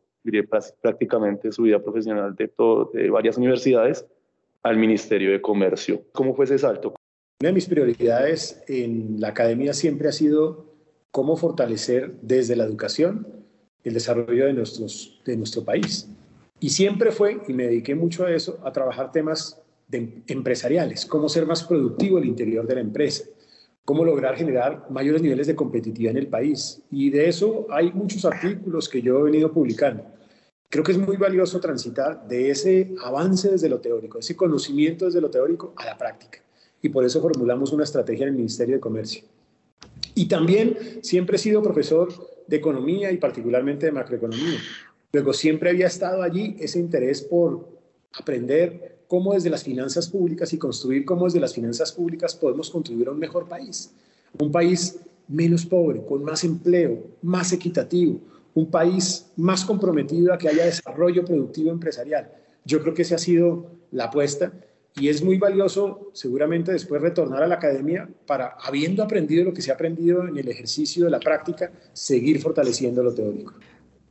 prácticamente 0.80 1.52
su 1.52 1.62
vida 1.62 1.78
profesional 1.78 2.34
de, 2.34 2.48
todo, 2.48 2.90
de 2.92 3.10
varias 3.10 3.36
universidades 3.36 4.06
al 4.64 4.78
Ministerio 4.78 5.30
de 5.30 5.40
Comercio. 5.40 6.02
¿Cómo 6.12 6.34
fue 6.34 6.46
ese 6.46 6.58
salto? 6.58 6.94
Una 7.40 7.48
de 7.48 7.52
mis 7.52 7.66
prioridades 7.66 8.62
en 8.66 9.20
la 9.20 9.28
academia 9.28 9.74
siempre 9.74 10.08
ha 10.08 10.12
sido 10.12 10.64
cómo 11.10 11.36
fortalecer 11.36 12.14
desde 12.22 12.56
la 12.56 12.64
educación 12.64 13.26
el 13.84 13.94
desarrollo 13.94 14.46
de, 14.46 14.54
nuestros, 14.54 15.20
de 15.26 15.36
nuestro 15.36 15.64
país. 15.64 16.08
Y 16.58 16.70
siempre 16.70 17.12
fue, 17.12 17.42
y 17.46 17.52
me 17.52 17.64
dediqué 17.64 17.94
mucho 17.94 18.24
a 18.24 18.32
eso, 18.32 18.58
a 18.64 18.72
trabajar 18.72 19.12
temas 19.12 19.60
de, 19.88 20.22
empresariales, 20.28 21.04
cómo 21.04 21.28
ser 21.28 21.44
más 21.44 21.62
productivo 21.64 22.18
el 22.18 22.24
interior 22.24 22.66
de 22.66 22.76
la 22.76 22.80
empresa, 22.80 23.24
cómo 23.84 24.02
lograr 24.02 24.36
generar 24.36 24.86
mayores 24.88 25.20
niveles 25.20 25.46
de 25.46 25.54
competitividad 25.54 26.12
en 26.12 26.18
el 26.18 26.28
país. 26.28 26.82
Y 26.90 27.10
de 27.10 27.28
eso 27.28 27.66
hay 27.70 27.92
muchos 27.92 28.24
artículos 28.24 28.88
que 28.88 29.02
yo 29.02 29.18
he 29.18 29.24
venido 29.24 29.52
publicando. 29.52 30.06
Creo 30.74 30.82
que 30.82 30.90
es 30.90 30.98
muy 30.98 31.16
valioso 31.16 31.60
transitar 31.60 32.26
de 32.26 32.50
ese 32.50 32.96
avance 33.00 33.48
desde 33.48 33.68
lo 33.68 33.78
teórico, 33.78 34.18
ese 34.18 34.34
conocimiento 34.34 35.04
desde 35.04 35.20
lo 35.20 35.30
teórico 35.30 35.72
a 35.76 35.84
la 35.84 35.96
práctica. 35.96 36.40
Y 36.82 36.88
por 36.88 37.04
eso 37.04 37.22
formulamos 37.22 37.70
una 37.70 37.84
estrategia 37.84 38.24
en 38.24 38.30
el 38.30 38.34
Ministerio 38.34 38.74
de 38.74 38.80
Comercio. 38.80 39.22
Y 40.16 40.26
también 40.26 40.76
siempre 41.00 41.36
he 41.36 41.38
sido 41.38 41.62
profesor 41.62 42.12
de 42.48 42.56
economía 42.56 43.12
y 43.12 43.18
particularmente 43.18 43.86
de 43.86 43.92
macroeconomía. 43.92 44.58
Luego 45.12 45.32
siempre 45.32 45.70
había 45.70 45.86
estado 45.86 46.24
allí 46.24 46.56
ese 46.58 46.80
interés 46.80 47.22
por 47.22 47.68
aprender 48.12 48.98
cómo 49.06 49.34
desde 49.34 49.50
las 49.50 49.62
finanzas 49.62 50.08
públicas 50.08 50.52
y 50.54 50.58
construir 50.58 51.04
cómo 51.04 51.26
desde 51.26 51.38
las 51.38 51.54
finanzas 51.54 51.92
públicas 51.92 52.34
podemos 52.34 52.68
contribuir 52.68 53.06
a 53.06 53.12
un 53.12 53.20
mejor 53.20 53.46
país. 53.46 53.92
Un 54.40 54.50
país 54.50 54.98
menos 55.28 55.64
pobre, 55.66 56.04
con 56.04 56.24
más 56.24 56.42
empleo, 56.42 57.00
más 57.22 57.52
equitativo, 57.52 58.18
un 58.54 58.70
país 58.70 59.32
más 59.36 59.64
comprometido 59.64 60.32
a 60.32 60.38
que 60.38 60.48
haya 60.48 60.64
desarrollo 60.64 61.24
productivo 61.24 61.70
empresarial. 61.70 62.30
Yo 62.64 62.80
creo 62.80 62.94
que 62.94 63.02
esa 63.02 63.16
ha 63.16 63.18
sido 63.18 63.70
la 63.90 64.04
apuesta 64.04 64.52
y 64.96 65.08
es 65.08 65.22
muy 65.22 65.38
valioso 65.38 66.10
seguramente 66.12 66.72
después 66.72 67.02
retornar 67.02 67.42
a 67.42 67.48
la 67.48 67.56
academia 67.56 68.08
para, 68.26 68.56
habiendo 68.62 69.02
aprendido 69.02 69.44
lo 69.44 69.52
que 69.52 69.60
se 69.60 69.72
ha 69.72 69.74
aprendido 69.74 70.26
en 70.28 70.38
el 70.38 70.48
ejercicio 70.48 71.04
de 71.04 71.10
la 71.10 71.18
práctica, 71.18 71.72
seguir 71.92 72.40
fortaleciendo 72.40 73.02
lo 73.02 73.12
teórico. 73.12 73.52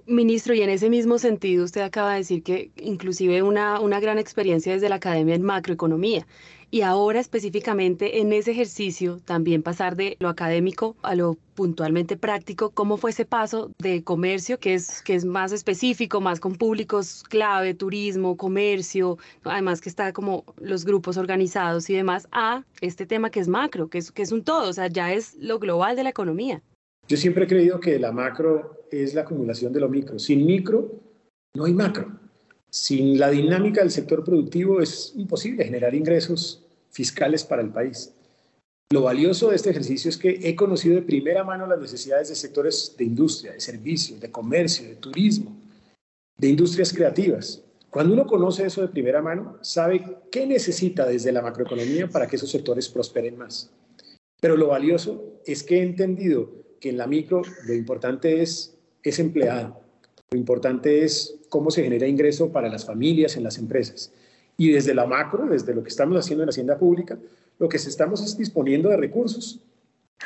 Ministro, 0.05 0.53
y 0.53 0.61
en 0.61 0.69
ese 0.69 0.89
mismo 0.89 1.17
sentido, 1.17 1.63
usted 1.63 1.79
acaba 1.79 2.11
de 2.11 2.17
decir 2.17 2.43
que 2.43 2.71
inclusive 2.75 3.41
una, 3.41 3.79
una 3.79 4.01
gran 4.01 4.19
experiencia 4.19 4.73
desde 4.73 4.89
la 4.89 4.95
academia 4.95 5.35
en 5.35 5.43
macroeconomía. 5.43 6.27
Y 6.73 6.81
ahora 6.81 7.19
específicamente 7.19 8.19
en 8.19 8.33
ese 8.33 8.49
ejercicio, 8.49 9.19
también 9.25 9.61
pasar 9.61 9.95
de 9.95 10.17
lo 10.19 10.27
académico 10.27 10.95
a 11.03 11.13
lo 11.13 11.37
puntualmente 11.53 12.17
práctico, 12.17 12.71
¿cómo 12.71 12.97
fue 12.97 13.11
ese 13.11 13.25
paso 13.25 13.69
de 13.77 14.03
comercio, 14.03 14.57
que 14.57 14.73
es, 14.73 15.03
que 15.03 15.13
es 15.13 15.23
más 15.23 15.51
específico, 15.51 16.19
más 16.19 16.39
con 16.39 16.55
públicos 16.55 17.23
clave, 17.29 17.75
turismo, 17.75 18.37
comercio, 18.37 19.19
además 19.43 19.81
que 19.81 19.89
está 19.89 20.13
como 20.13 20.45
los 20.57 20.83
grupos 20.83 21.17
organizados 21.17 21.91
y 21.91 21.93
demás, 21.93 22.27
a 22.31 22.63
este 22.81 23.05
tema 23.05 23.29
que 23.29 23.41
es 23.41 23.47
macro, 23.47 23.87
que 23.87 23.99
es, 23.99 24.11
que 24.11 24.23
es 24.23 24.31
un 24.31 24.43
todo, 24.43 24.67
o 24.67 24.73
sea, 24.73 24.87
ya 24.87 25.13
es 25.13 25.35
lo 25.35 25.59
global 25.59 25.95
de 25.95 26.05
la 26.05 26.09
economía? 26.09 26.63
Yo 27.07 27.17
siempre 27.17 27.43
he 27.43 27.47
creído 27.47 27.79
que 27.79 27.99
la 27.99 28.11
macro 28.11 28.87
es 28.89 29.13
la 29.13 29.21
acumulación 29.21 29.73
de 29.73 29.79
lo 29.79 29.89
micro. 29.89 30.17
Sin 30.17 30.43
micro, 30.43 30.89
no 31.53 31.65
hay 31.65 31.73
macro. 31.75 32.22
Sin 32.73 33.19
la 33.19 33.29
dinámica 33.29 33.81
del 33.81 33.91
sector 33.91 34.23
productivo 34.23 34.81
es 34.81 35.13
imposible 35.15 35.63
generar 35.63 35.93
ingresos 35.93 36.65
fiscales 36.89 37.43
para 37.43 37.61
el 37.61 37.69
país. 37.69 38.11
Lo 38.91 39.03
valioso 39.03 39.51
de 39.51 39.57
este 39.57 39.69
ejercicio 39.69 40.09
es 40.09 40.17
que 40.17 40.39
he 40.41 40.55
conocido 40.55 40.95
de 40.95 41.03
primera 41.03 41.43
mano 41.43 41.67
las 41.67 41.79
necesidades 41.79 42.29
de 42.29 42.35
sectores 42.35 42.95
de 42.97 43.03
industria, 43.03 43.53
de 43.53 43.59
servicios, 43.59 44.19
de 44.19 44.31
comercio, 44.31 44.87
de 44.87 44.95
turismo, 44.95 45.55
de 46.35 46.47
industrias 46.47 46.91
creativas. 46.91 47.61
Cuando 47.91 48.15
uno 48.15 48.25
conoce 48.25 48.65
eso 48.65 48.81
de 48.81 48.87
primera 48.87 49.21
mano, 49.21 49.59
sabe 49.61 50.03
qué 50.31 50.47
necesita 50.47 51.05
desde 51.05 51.31
la 51.31 51.43
macroeconomía 51.43 52.09
para 52.09 52.25
que 52.25 52.37
esos 52.37 52.49
sectores 52.49 52.89
prosperen 52.89 53.37
más. 53.37 53.69
Pero 54.41 54.57
lo 54.57 54.69
valioso 54.69 55.23
es 55.45 55.61
que 55.61 55.77
he 55.77 55.83
entendido 55.83 56.49
que 56.79 56.89
en 56.89 56.97
la 56.97 57.05
micro 57.05 57.43
lo 57.67 57.73
importante 57.75 58.41
es, 58.41 58.75
es 59.03 59.19
empleado, 59.19 59.82
lo 60.31 60.37
importante 60.37 61.03
es 61.03 61.35
cómo 61.49 61.69
se 61.69 61.83
genera 61.83 62.07
ingreso 62.07 62.51
para 62.51 62.69
las 62.69 62.85
familias 62.85 63.37
en 63.37 63.43
las 63.43 63.57
empresas. 63.57 64.11
Y 64.57 64.71
desde 64.71 64.93
la 64.93 65.05
macro, 65.05 65.45
desde 65.45 65.73
lo 65.73 65.83
que 65.83 65.89
estamos 65.89 66.17
haciendo 66.17 66.43
en 66.43 66.49
hacienda 66.49 66.77
pública, 66.77 67.17
lo 67.59 67.69
que 67.69 67.77
estamos 67.77 68.21
es 68.23 68.37
disponiendo 68.37 68.89
de 68.89 68.97
recursos 68.97 69.59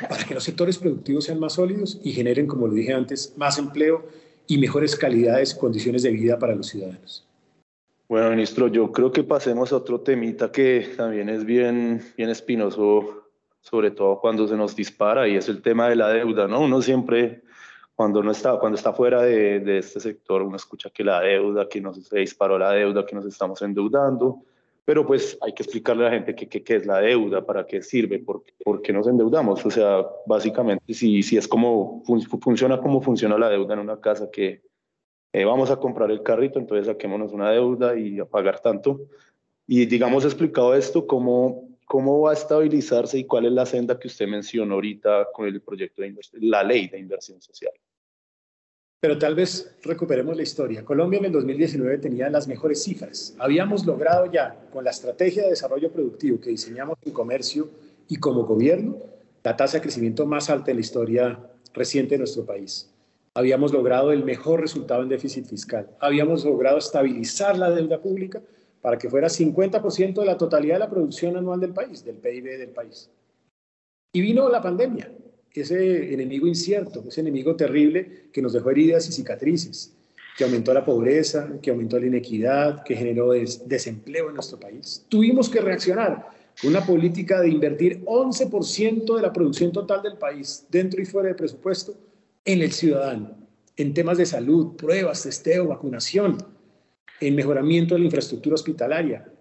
para 0.08 0.24
que 0.24 0.34
los 0.34 0.44
sectores 0.44 0.78
productivos 0.78 1.24
sean 1.24 1.40
más 1.40 1.54
sólidos 1.54 2.00
y 2.02 2.12
generen, 2.12 2.46
como 2.46 2.66
lo 2.66 2.74
dije 2.74 2.92
antes, 2.92 3.34
más 3.36 3.58
empleo 3.58 4.06
y 4.46 4.58
mejores 4.58 4.96
calidades 4.96 5.54
y 5.54 5.58
condiciones 5.58 6.02
de 6.02 6.10
vida 6.10 6.38
para 6.38 6.54
los 6.54 6.68
ciudadanos. 6.68 7.26
Bueno, 8.08 8.30
ministro, 8.30 8.68
yo 8.68 8.90
creo 8.90 9.12
que 9.12 9.22
pasemos 9.22 9.72
a 9.72 9.76
otro 9.76 10.00
temita 10.00 10.50
que 10.50 10.94
también 10.96 11.28
es 11.28 11.44
bien, 11.44 12.02
bien 12.16 12.30
espinoso, 12.30 13.24
sobre 13.60 13.90
todo 13.90 14.18
cuando 14.20 14.48
se 14.48 14.56
nos 14.56 14.74
dispara, 14.74 15.28
y 15.28 15.36
es 15.36 15.48
el 15.48 15.60
tema 15.60 15.90
de 15.90 15.96
la 15.96 16.08
deuda, 16.08 16.48
¿no? 16.48 16.60
Uno 16.62 16.80
siempre 16.80 17.42
cuando, 17.98 18.22
no 18.22 18.30
está, 18.30 18.60
cuando 18.60 18.76
está 18.76 18.92
fuera 18.92 19.22
de, 19.22 19.58
de, 19.58 19.78
este 19.78 19.98
sector, 19.98 20.42
uno 20.42 20.54
escucha 20.54 20.88
que 20.88 21.02
la 21.02 21.20
deuda, 21.20 21.68
que 21.68 21.80
nos 21.80 21.96
se 21.96 22.20
disparó 22.20 22.56
la 22.56 22.70
deuda, 22.70 23.04
que 23.04 23.16
nos 23.16 23.26
estamos 23.26 23.60
endeudando, 23.60 24.44
pero 24.84 25.04
pues 25.04 25.36
hay 25.40 25.52
que 25.52 25.64
explicarle 25.64 26.06
a 26.06 26.08
la 26.08 26.14
gente 26.14 26.36
qué 26.36 26.62
que, 26.62 26.76
es 26.76 26.86
la 26.86 27.00
deuda, 27.00 27.44
para 27.44 27.66
qué 27.66 27.82
sirve, 27.82 28.20
por, 28.20 28.44
por, 28.64 28.82
qué 28.82 28.92
nos 28.92 29.08
endeudamos. 29.08 29.66
O 29.66 29.70
sea, 29.72 30.06
básicamente, 30.26 30.94
si, 30.94 31.24
si 31.24 31.36
es 31.36 31.48
como 31.48 32.04
funciona 32.40 32.78
como 32.78 33.02
funciona 33.02 33.36
la 33.36 33.48
deuda 33.48 33.74
en 33.74 33.80
una 33.80 34.00
casa, 34.00 34.30
que 34.30 34.62
eh, 35.32 35.44
vamos 35.44 35.72
a 35.72 35.80
comprar 35.80 36.12
el 36.12 36.22
carrito, 36.22 36.60
entonces 36.60 36.86
saquémonos 36.86 37.32
una 37.32 37.50
deuda 37.50 37.98
y 37.98 38.20
a 38.20 38.26
pagar 38.26 38.60
tanto. 38.60 39.00
Y 39.66 39.86
digamos, 39.86 40.24
explicado 40.24 40.72
esto, 40.76 41.04
cómo, 41.04 41.68
cómo 41.84 42.20
va 42.20 42.30
a 42.30 42.34
estabilizarse 42.34 43.18
y 43.18 43.24
cuál 43.24 43.46
es 43.46 43.52
la 43.52 43.66
senda 43.66 43.98
que 43.98 44.06
usted 44.06 44.28
mencionó 44.28 44.74
ahorita 44.74 45.30
con 45.32 45.48
el 45.48 45.60
proyecto 45.62 46.02
de 46.02 46.14
la 46.42 46.62
ley 46.62 46.86
de 46.86 47.00
inversión 47.00 47.42
social. 47.42 47.72
Pero 49.00 49.16
tal 49.16 49.36
vez 49.36 49.76
recuperemos 49.82 50.36
la 50.36 50.42
historia. 50.42 50.84
Colombia 50.84 51.20
en 51.20 51.26
el 51.26 51.32
2019 51.32 51.98
tenía 51.98 52.28
las 52.30 52.48
mejores 52.48 52.82
cifras. 52.82 53.34
Habíamos 53.38 53.86
logrado 53.86 54.26
ya, 54.26 54.58
con 54.72 54.82
la 54.82 54.90
estrategia 54.90 55.44
de 55.44 55.50
desarrollo 55.50 55.92
productivo 55.92 56.40
que 56.40 56.50
diseñamos 56.50 56.98
en 57.04 57.12
comercio 57.12 57.70
y 58.08 58.16
como 58.16 58.44
gobierno, 58.44 58.96
la 59.44 59.56
tasa 59.56 59.76
de 59.76 59.82
crecimiento 59.82 60.26
más 60.26 60.50
alta 60.50 60.72
en 60.72 60.78
la 60.78 60.80
historia 60.80 61.38
reciente 61.72 62.16
de 62.16 62.18
nuestro 62.18 62.44
país. 62.44 62.92
Habíamos 63.34 63.72
logrado 63.72 64.10
el 64.10 64.24
mejor 64.24 64.60
resultado 64.60 65.04
en 65.04 65.08
déficit 65.08 65.46
fiscal. 65.46 65.88
Habíamos 66.00 66.44
logrado 66.44 66.78
estabilizar 66.78 67.56
la 67.56 67.70
deuda 67.70 68.02
pública 68.02 68.42
para 68.82 68.98
que 68.98 69.08
fuera 69.08 69.28
50% 69.28 70.14
de 70.20 70.26
la 70.26 70.36
totalidad 70.36 70.74
de 70.74 70.80
la 70.80 70.90
producción 70.90 71.36
anual 71.36 71.60
del 71.60 71.72
país, 71.72 72.04
del 72.04 72.16
PIB 72.16 72.58
del 72.58 72.70
país. 72.70 73.08
Y 74.12 74.20
vino 74.22 74.48
la 74.48 74.60
pandemia 74.60 75.08
ese 75.54 76.12
enemigo 76.12 76.46
incierto, 76.46 77.04
ese 77.06 77.20
enemigo 77.20 77.56
terrible 77.56 78.28
que 78.32 78.42
nos 78.42 78.52
dejó 78.52 78.70
heridas 78.70 79.08
y 79.08 79.12
cicatrices, 79.12 79.94
que 80.36 80.44
aumentó 80.44 80.72
la 80.72 80.84
pobreza, 80.84 81.48
que 81.60 81.70
aumentó 81.70 81.98
la 81.98 82.06
inequidad, 82.06 82.84
que 82.84 82.94
generó 82.94 83.32
desempleo 83.32 84.28
en 84.28 84.34
nuestro 84.34 84.58
país. 84.58 85.04
Tuvimos 85.08 85.48
que 85.48 85.60
reaccionar. 85.60 86.38
Con 86.60 86.70
una 86.70 86.84
política 86.84 87.40
de 87.40 87.50
invertir 87.50 88.04
11% 88.04 89.14
de 89.14 89.22
la 89.22 89.32
producción 89.32 89.70
total 89.70 90.02
del 90.02 90.18
país, 90.18 90.66
dentro 90.68 91.00
y 91.00 91.04
fuera 91.04 91.28
del 91.28 91.36
presupuesto, 91.36 91.94
en 92.44 92.62
el 92.62 92.72
ciudadano, 92.72 93.36
en 93.76 93.94
temas 93.94 94.18
de 94.18 94.26
salud, 94.26 94.74
pruebas, 94.74 95.22
testeo, 95.22 95.68
vacunación, 95.68 96.36
en 97.20 97.36
mejoramiento 97.36 97.94
de 97.94 98.00
la 98.00 98.06
infraestructura 98.06 98.54
hospitalaria, 98.54 99.32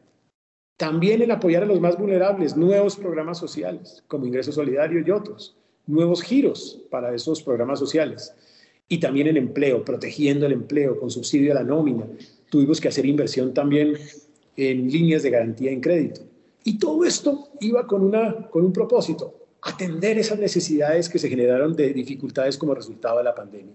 también 0.78 1.24
en 1.24 1.32
apoyar 1.32 1.64
a 1.64 1.66
los 1.66 1.82
más 1.82 1.98
vulnerables, 1.98 2.56
nuevos 2.56 2.96
programas 2.96 3.40
sociales 3.40 4.04
como 4.08 4.28
Ingreso 4.28 4.52
Solidario 4.52 5.04
y 5.04 5.10
otros 5.10 5.58
nuevos 5.88 6.22
giros 6.22 6.82
para 6.92 7.16
esos 7.16 7.42
programas 7.42 7.80
sociales. 7.80 8.34
Y 8.90 9.00
también 9.00 9.28
en 9.28 9.38
empleo, 9.38 9.84
protegiendo 9.84 10.46
el 10.46 10.54
empleo 10.54 11.00
con 11.00 11.10
subsidio 11.10 11.52
a 11.52 11.56
la 11.56 11.64
nómina. 11.64 12.06
Tuvimos 12.50 12.80
que 12.80 12.88
hacer 12.88 13.06
inversión 13.06 13.54
también 13.54 13.98
en 14.56 14.90
líneas 14.90 15.24
de 15.24 15.30
garantía 15.30 15.72
en 15.72 15.82
crédito. 15.82 16.22
Y 16.64 16.78
todo 16.80 17.06
esto 17.06 17.50
iba 17.60 17.88
con, 17.88 18.04
una, 18.04 18.50
con 18.50 18.66
un 18.66 18.74
propósito, 18.74 19.48
atender 19.62 20.18
esas 20.18 20.40
necesidades 20.40 21.10
que 21.10 21.20
se 21.20 21.30
generaron 21.30 21.76
de 21.76 21.94
dificultades 21.94 22.58
como 22.58 22.76
resultado 22.76 23.18
de 23.18 23.24
la 23.24 23.36
pandemia. 23.36 23.74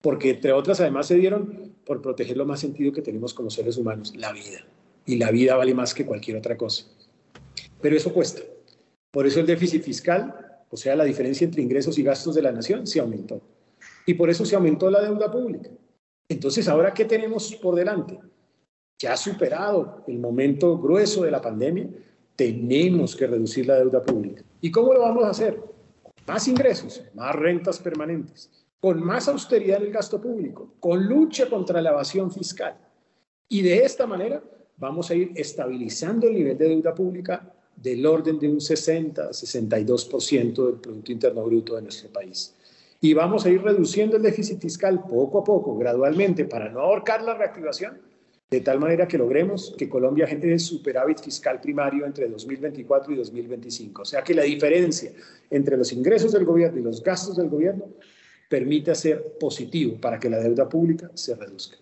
Porque 0.00 0.30
entre 0.30 0.52
otras 0.52 0.80
además 0.80 1.06
se 1.06 1.16
dieron 1.16 1.74
por 1.84 2.00
proteger 2.00 2.36
lo 2.36 2.46
más 2.46 2.60
sentido 2.60 2.92
que 2.92 3.02
tenemos 3.02 3.34
como 3.34 3.50
seres 3.50 3.76
humanos, 3.76 4.14
la 4.16 4.32
vida. 4.32 4.64
Y 5.06 5.16
la 5.16 5.30
vida 5.30 5.56
vale 5.56 5.74
más 5.74 5.94
que 5.94 6.06
cualquier 6.06 6.36
otra 6.36 6.56
cosa. 6.56 6.84
Pero 7.80 7.96
eso 7.96 8.12
cuesta. 8.12 8.42
Por 9.10 9.26
eso 9.26 9.40
el 9.40 9.46
déficit 9.46 9.82
fiscal 9.82 10.47
o 10.70 10.76
sea, 10.76 10.96
la 10.96 11.04
diferencia 11.04 11.44
entre 11.44 11.62
ingresos 11.62 11.98
y 11.98 12.02
gastos 12.02 12.34
de 12.34 12.42
la 12.42 12.52
nación 12.52 12.86
se 12.86 13.00
aumentó. 13.00 13.40
Y 14.06 14.14
por 14.14 14.30
eso 14.30 14.44
se 14.44 14.56
aumentó 14.56 14.90
la 14.90 15.02
deuda 15.02 15.30
pública. 15.30 15.70
Entonces, 16.28 16.68
¿ahora 16.68 16.92
qué 16.92 17.04
tenemos 17.04 17.54
por 17.56 17.74
delante? 17.74 18.18
Ya 18.98 19.16
superado 19.16 20.04
el 20.06 20.18
momento 20.18 20.78
grueso 20.78 21.22
de 21.22 21.30
la 21.30 21.40
pandemia, 21.40 21.88
tenemos 22.36 23.16
que 23.16 23.26
reducir 23.26 23.66
la 23.66 23.76
deuda 23.76 24.02
pública. 24.02 24.42
¿Y 24.60 24.70
cómo 24.70 24.92
lo 24.92 25.00
vamos 25.00 25.24
a 25.24 25.30
hacer? 25.30 25.60
Más 26.26 26.46
ingresos, 26.48 27.02
más 27.14 27.34
rentas 27.34 27.78
permanentes, 27.78 28.50
con 28.80 29.02
más 29.02 29.28
austeridad 29.28 29.78
en 29.78 29.86
el 29.86 29.92
gasto 29.92 30.20
público, 30.20 30.74
con 30.78 31.06
lucha 31.06 31.48
contra 31.48 31.80
la 31.80 31.90
evasión 31.90 32.30
fiscal. 32.30 32.76
Y 33.48 33.62
de 33.62 33.78
esta 33.78 34.06
manera 34.06 34.42
vamos 34.76 35.10
a 35.10 35.14
ir 35.14 35.32
estabilizando 35.34 36.26
el 36.26 36.34
nivel 36.34 36.58
de 36.58 36.68
deuda 36.68 36.94
pública 36.94 37.52
del 37.82 38.06
orden 38.06 38.38
de 38.38 38.48
un 38.48 38.58
60-62% 38.58 40.66
del 40.66 40.80
Producto 40.80 41.12
Interno 41.12 41.44
Bruto 41.44 41.76
de 41.76 41.82
nuestro 41.82 42.10
país. 42.10 42.54
Y 43.00 43.14
vamos 43.14 43.46
a 43.46 43.50
ir 43.50 43.62
reduciendo 43.62 44.16
el 44.16 44.22
déficit 44.22 44.60
fiscal 44.60 45.04
poco 45.08 45.38
a 45.38 45.44
poco, 45.44 45.78
gradualmente, 45.78 46.44
para 46.44 46.68
no 46.68 46.80
ahorcar 46.80 47.22
la 47.22 47.34
reactivación, 47.34 48.00
de 48.50 48.60
tal 48.60 48.80
manera 48.80 49.06
que 49.06 49.18
logremos 49.18 49.74
que 49.76 49.88
Colombia 49.88 50.26
genere 50.26 50.58
superávit 50.58 51.20
fiscal 51.20 51.60
primario 51.60 52.06
entre 52.06 52.28
2024 52.28 53.12
y 53.12 53.16
2025. 53.16 54.02
O 54.02 54.04
sea, 54.04 54.24
que 54.24 54.34
la 54.34 54.42
diferencia 54.42 55.12
entre 55.50 55.76
los 55.76 55.92
ingresos 55.92 56.32
del 56.32 56.44
gobierno 56.44 56.80
y 56.80 56.82
los 56.82 57.02
gastos 57.02 57.36
del 57.36 57.48
gobierno 57.48 57.84
permita 58.48 58.94
ser 58.94 59.36
positivo 59.38 60.00
para 60.00 60.18
que 60.18 60.30
la 60.30 60.38
deuda 60.38 60.68
pública 60.68 61.10
se 61.14 61.36
reduzca. 61.36 61.76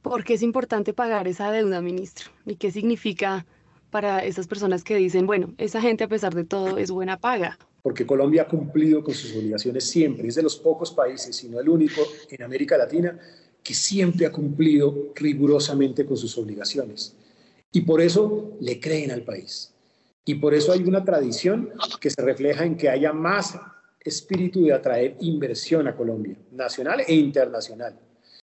¿Por 0.00 0.24
qué 0.24 0.34
es 0.34 0.42
importante 0.42 0.94
pagar 0.94 1.28
esa 1.28 1.50
deuda, 1.50 1.82
ministro? 1.82 2.30
¿Y 2.46 2.54
qué 2.54 2.70
significa 2.70 3.44
para 3.90 4.24
esas 4.24 4.46
personas 4.46 4.84
que 4.84 4.96
dicen, 4.96 5.26
bueno, 5.26 5.52
esa 5.58 5.80
gente 5.80 6.04
a 6.04 6.08
pesar 6.08 6.34
de 6.34 6.44
todo 6.44 6.78
es 6.78 6.90
buena 6.90 7.18
paga? 7.18 7.58
Porque 7.82 8.06
Colombia 8.06 8.42
ha 8.42 8.48
cumplido 8.48 9.02
con 9.02 9.14
sus 9.14 9.34
obligaciones 9.34 9.84
siempre. 9.84 10.28
Es 10.28 10.34
de 10.34 10.42
los 10.42 10.56
pocos 10.56 10.92
países, 10.92 11.36
si 11.36 11.48
no 11.48 11.60
el 11.60 11.68
único 11.68 12.02
en 12.30 12.42
América 12.42 12.76
Latina, 12.76 13.18
que 13.62 13.74
siempre 13.74 14.26
ha 14.26 14.32
cumplido 14.32 15.12
rigurosamente 15.14 16.04
con 16.06 16.16
sus 16.16 16.36
obligaciones. 16.38 17.16
Y 17.72 17.82
por 17.82 18.00
eso 18.00 18.56
le 18.60 18.80
creen 18.80 19.10
al 19.10 19.22
país. 19.22 19.72
Y 20.24 20.36
por 20.36 20.54
eso 20.54 20.72
hay 20.72 20.82
una 20.82 21.04
tradición 21.04 21.70
que 22.00 22.10
se 22.10 22.22
refleja 22.22 22.64
en 22.64 22.76
que 22.76 22.88
haya 22.88 23.12
más 23.12 23.58
espíritu 24.00 24.62
de 24.64 24.72
atraer 24.72 25.16
inversión 25.20 25.86
a 25.88 25.94
Colombia, 25.94 26.36
nacional 26.52 27.02
e 27.06 27.14
internacional. 27.14 27.98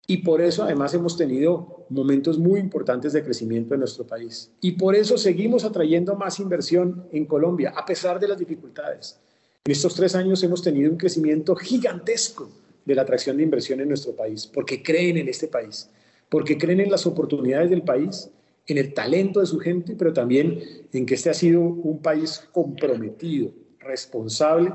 Y 0.07 0.19
por 0.19 0.41
eso 0.41 0.63
además 0.63 0.95
hemos 0.95 1.17
tenido 1.17 1.85
momentos 1.89 2.39
muy 2.39 2.61
importantes 2.61 3.13
de 3.13 3.25
crecimiento 3.25 3.75
en 3.75 3.81
nuestro 3.81 4.07
país. 4.07 4.53
Y 4.61 4.73
por 4.73 4.95
eso 4.95 5.19
seguimos 5.19 5.65
atrayendo 5.65 6.15
más 6.15 6.39
inversión 6.39 7.09
en 7.13 7.27
Colombia, 7.27 7.73
a 7.77 7.85
pesar 7.85 8.21
de 8.21 8.29
las 8.29 8.39
dificultades. 8.39 9.19
En 9.65 9.73
estos 9.73 9.95
tres 9.97 10.15
años 10.15 10.43
hemos 10.45 10.63
tenido 10.63 10.91
un 10.93 10.97
crecimiento 10.97 11.57
gigantesco 11.57 12.49
de 12.85 12.95
la 12.95 13.03
atracción 13.03 13.37
de 13.37 13.43
inversión 13.43 13.81
en 13.81 13.89
nuestro 13.89 14.15
país, 14.15 14.47
porque 14.47 14.81
creen 14.81 15.17
en 15.17 15.29
este 15.29 15.49
país, 15.49 15.91
porque 16.29 16.57
creen 16.57 16.81
en 16.81 16.91
las 16.91 17.05
oportunidades 17.05 17.69
del 17.69 17.83
país, 17.83 18.31
en 18.69 18.79
el 18.79 18.95
talento 18.95 19.41
de 19.41 19.47
su 19.47 19.59
gente, 19.59 19.97
pero 19.99 20.13
también 20.13 20.61
en 20.93 21.05
que 21.05 21.15
este 21.15 21.31
ha 21.31 21.35
sido 21.35 21.61
un 21.61 21.99
país 21.99 22.45
comprometido, 22.53 23.51
responsable 23.81 24.73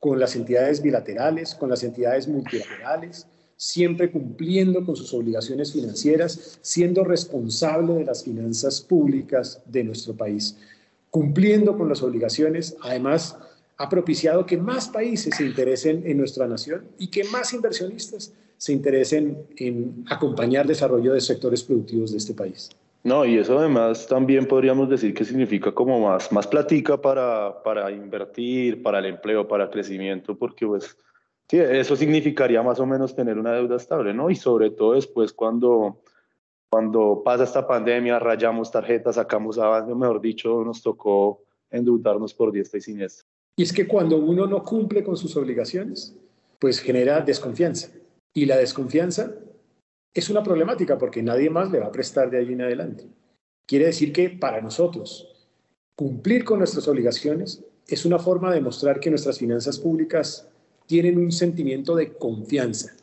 con 0.00 0.18
las 0.18 0.34
entidades 0.34 0.82
bilaterales, 0.82 1.54
con 1.54 1.68
las 1.68 1.82
entidades 1.82 2.26
multilaterales, 2.26 3.26
siempre 3.62 4.10
cumpliendo 4.10 4.84
con 4.84 4.96
sus 4.96 5.14
obligaciones 5.14 5.72
financieras, 5.72 6.58
siendo 6.62 7.04
responsable 7.04 7.94
de 7.94 8.04
las 8.04 8.24
finanzas 8.24 8.80
públicas 8.80 9.62
de 9.66 9.84
nuestro 9.84 10.16
país, 10.16 10.58
cumpliendo 11.10 11.78
con 11.78 11.88
las 11.88 12.02
obligaciones, 12.02 12.76
además 12.82 13.38
ha 13.76 13.88
propiciado 13.88 14.46
que 14.46 14.56
más 14.56 14.88
países 14.88 15.36
se 15.36 15.44
interesen 15.44 16.02
en 16.04 16.18
nuestra 16.18 16.48
nación 16.48 16.88
y 16.98 17.06
que 17.06 17.22
más 17.22 17.54
inversionistas 17.54 18.32
se 18.56 18.72
interesen 18.72 19.38
en 19.56 20.04
acompañar 20.10 20.66
desarrollo 20.66 21.12
de 21.12 21.20
sectores 21.20 21.62
productivos 21.62 22.10
de 22.10 22.18
este 22.18 22.34
país. 22.34 22.68
No, 23.04 23.24
y 23.24 23.38
eso 23.38 23.60
además 23.60 24.08
también 24.08 24.46
podríamos 24.46 24.88
decir 24.88 25.14
que 25.14 25.24
significa 25.24 25.70
como 25.70 26.00
más, 26.00 26.32
más 26.32 26.48
platica 26.48 27.00
para, 27.00 27.62
para 27.62 27.92
invertir, 27.92 28.82
para 28.82 28.98
el 28.98 29.06
empleo, 29.06 29.46
para 29.46 29.64
el 29.64 29.70
crecimiento, 29.70 30.36
porque 30.36 30.66
pues 30.66 30.96
sí, 31.48 31.58
eso 31.58 31.96
significaría 31.96 32.62
más 32.62 32.80
o 32.80 32.86
menos 32.86 33.14
tener 33.14 33.38
una 33.38 33.52
deuda 33.52 33.76
estable, 33.76 34.14
¿no? 34.14 34.30
Y 34.30 34.36
sobre 34.36 34.70
todo 34.70 34.94
después 34.94 35.32
cuando, 35.32 36.02
cuando 36.70 37.22
pasa 37.24 37.44
esta 37.44 37.66
pandemia, 37.66 38.18
rayamos 38.18 38.70
tarjetas, 38.70 39.16
sacamos 39.16 39.58
avance, 39.58 39.94
mejor 39.94 40.20
dicho, 40.20 40.64
nos 40.64 40.82
tocó 40.82 41.42
endeudarnos 41.70 42.34
por 42.34 42.52
diestra 42.52 42.78
y 42.78 42.82
siniestra. 42.82 43.26
Y 43.56 43.62
es 43.62 43.72
que 43.72 43.86
cuando 43.86 44.16
uno 44.16 44.46
no 44.46 44.62
cumple 44.62 45.04
con 45.04 45.16
sus 45.16 45.36
obligaciones, 45.36 46.16
pues 46.58 46.80
genera 46.80 47.20
desconfianza. 47.20 47.90
Y 48.34 48.46
la 48.46 48.56
desconfianza 48.56 49.34
es 50.14 50.30
una 50.30 50.42
problemática 50.42 50.96
porque 50.98 51.22
nadie 51.22 51.50
más 51.50 51.70
le 51.70 51.80
va 51.80 51.86
a 51.86 51.92
prestar 51.92 52.30
de 52.30 52.38
allí 52.38 52.52
en 52.52 52.62
adelante. 52.62 53.06
Quiere 53.66 53.86
decir 53.86 54.12
que 54.12 54.30
para 54.30 54.60
nosotros 54.60 55.28
cumplir 55.96 56.44
con 56.44 56.58
nuestras 56.58 56.88
obligaciones 56.88 57.64
es 57.86 58.04
una 58.04 58.18
forma 58.18 58.52
de 58.52 58.60
mostrar 58.60 59.00
que 59.00 59.10
nuestras 59.10 59.38
finanzas 59.38 59.78
públicas 59.78 60.48
tienen 60.86 61.18
un 61.18 61.32
sentimiento 61.32 61.94
de 61.96 62.12
confianza. 62.12 62.94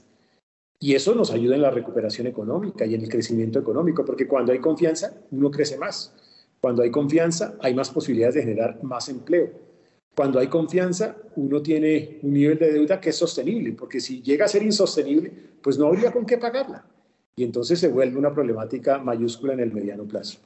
Y 0.79 0.95
eso 0.95 1.13
nos 1.13 1.31
ayuda 1.31 1.55
en 1.55 1.61
la 1.61 1.71
recuperación 1.71 2.27
económica 2.27 2.85
y 2.85 2.95
en 2.95 3.01
el 3.01 3.09
crecimiento 3.09 3.59
económico, 3.59 4.05
porque 4.05 4.27
cuando 4.27 4.53
hay 4.53 4.59
confianza, 4.59 5.13
uno 5.31 5.51
crece 5.51 5.77
más. 5.77 6.13
Cuando 6.61 6.83
hay 6.83 6.91
confianza, 6.91 7.55
hay 7.61 7.73
más 7.73 7.89
posibilidades 7.89 8.35
de 8.35 8.41
generar 8.43 8.81
más 8.83 9.09
empleo. 9.09 9.49
Cuando 10.15 10.39
hay 10.39 10.47
confianza, 10.47 11.15
uno 11.35 11.61
tiene 11.61 12.19
un 12.23 12.33
nivel 12.33 12.57
de 12.59 12.73
deuda 12.73 12.99
que 12.99 13.09
es 13.09 13.15
sostenible, 13.15 13.73
porque 13.73 13.99
si 13.99 14.21
llega 14.21 14.45
a 14.45 14.47
ser 14.49 14.63
insostenible, 14.63 15.31
pues 15.61 15.77
no 15.77 15.87
habría 15.87 16.11
con 16.11 16.25
qué 16.25 16.37
pagarla. 16.37 16.85
Y 17.35 17.43
entonces 17.43 17.79
se 17.79 17.87
vuelve 17.87 18.17
una 18.17 18.33
problemática 18.33 18.99
mayúscula 18.99 19.53
en 19.53 19.61
el 19.61 19.71
mediano 19.71 20.03
plazo. 20.03 20.39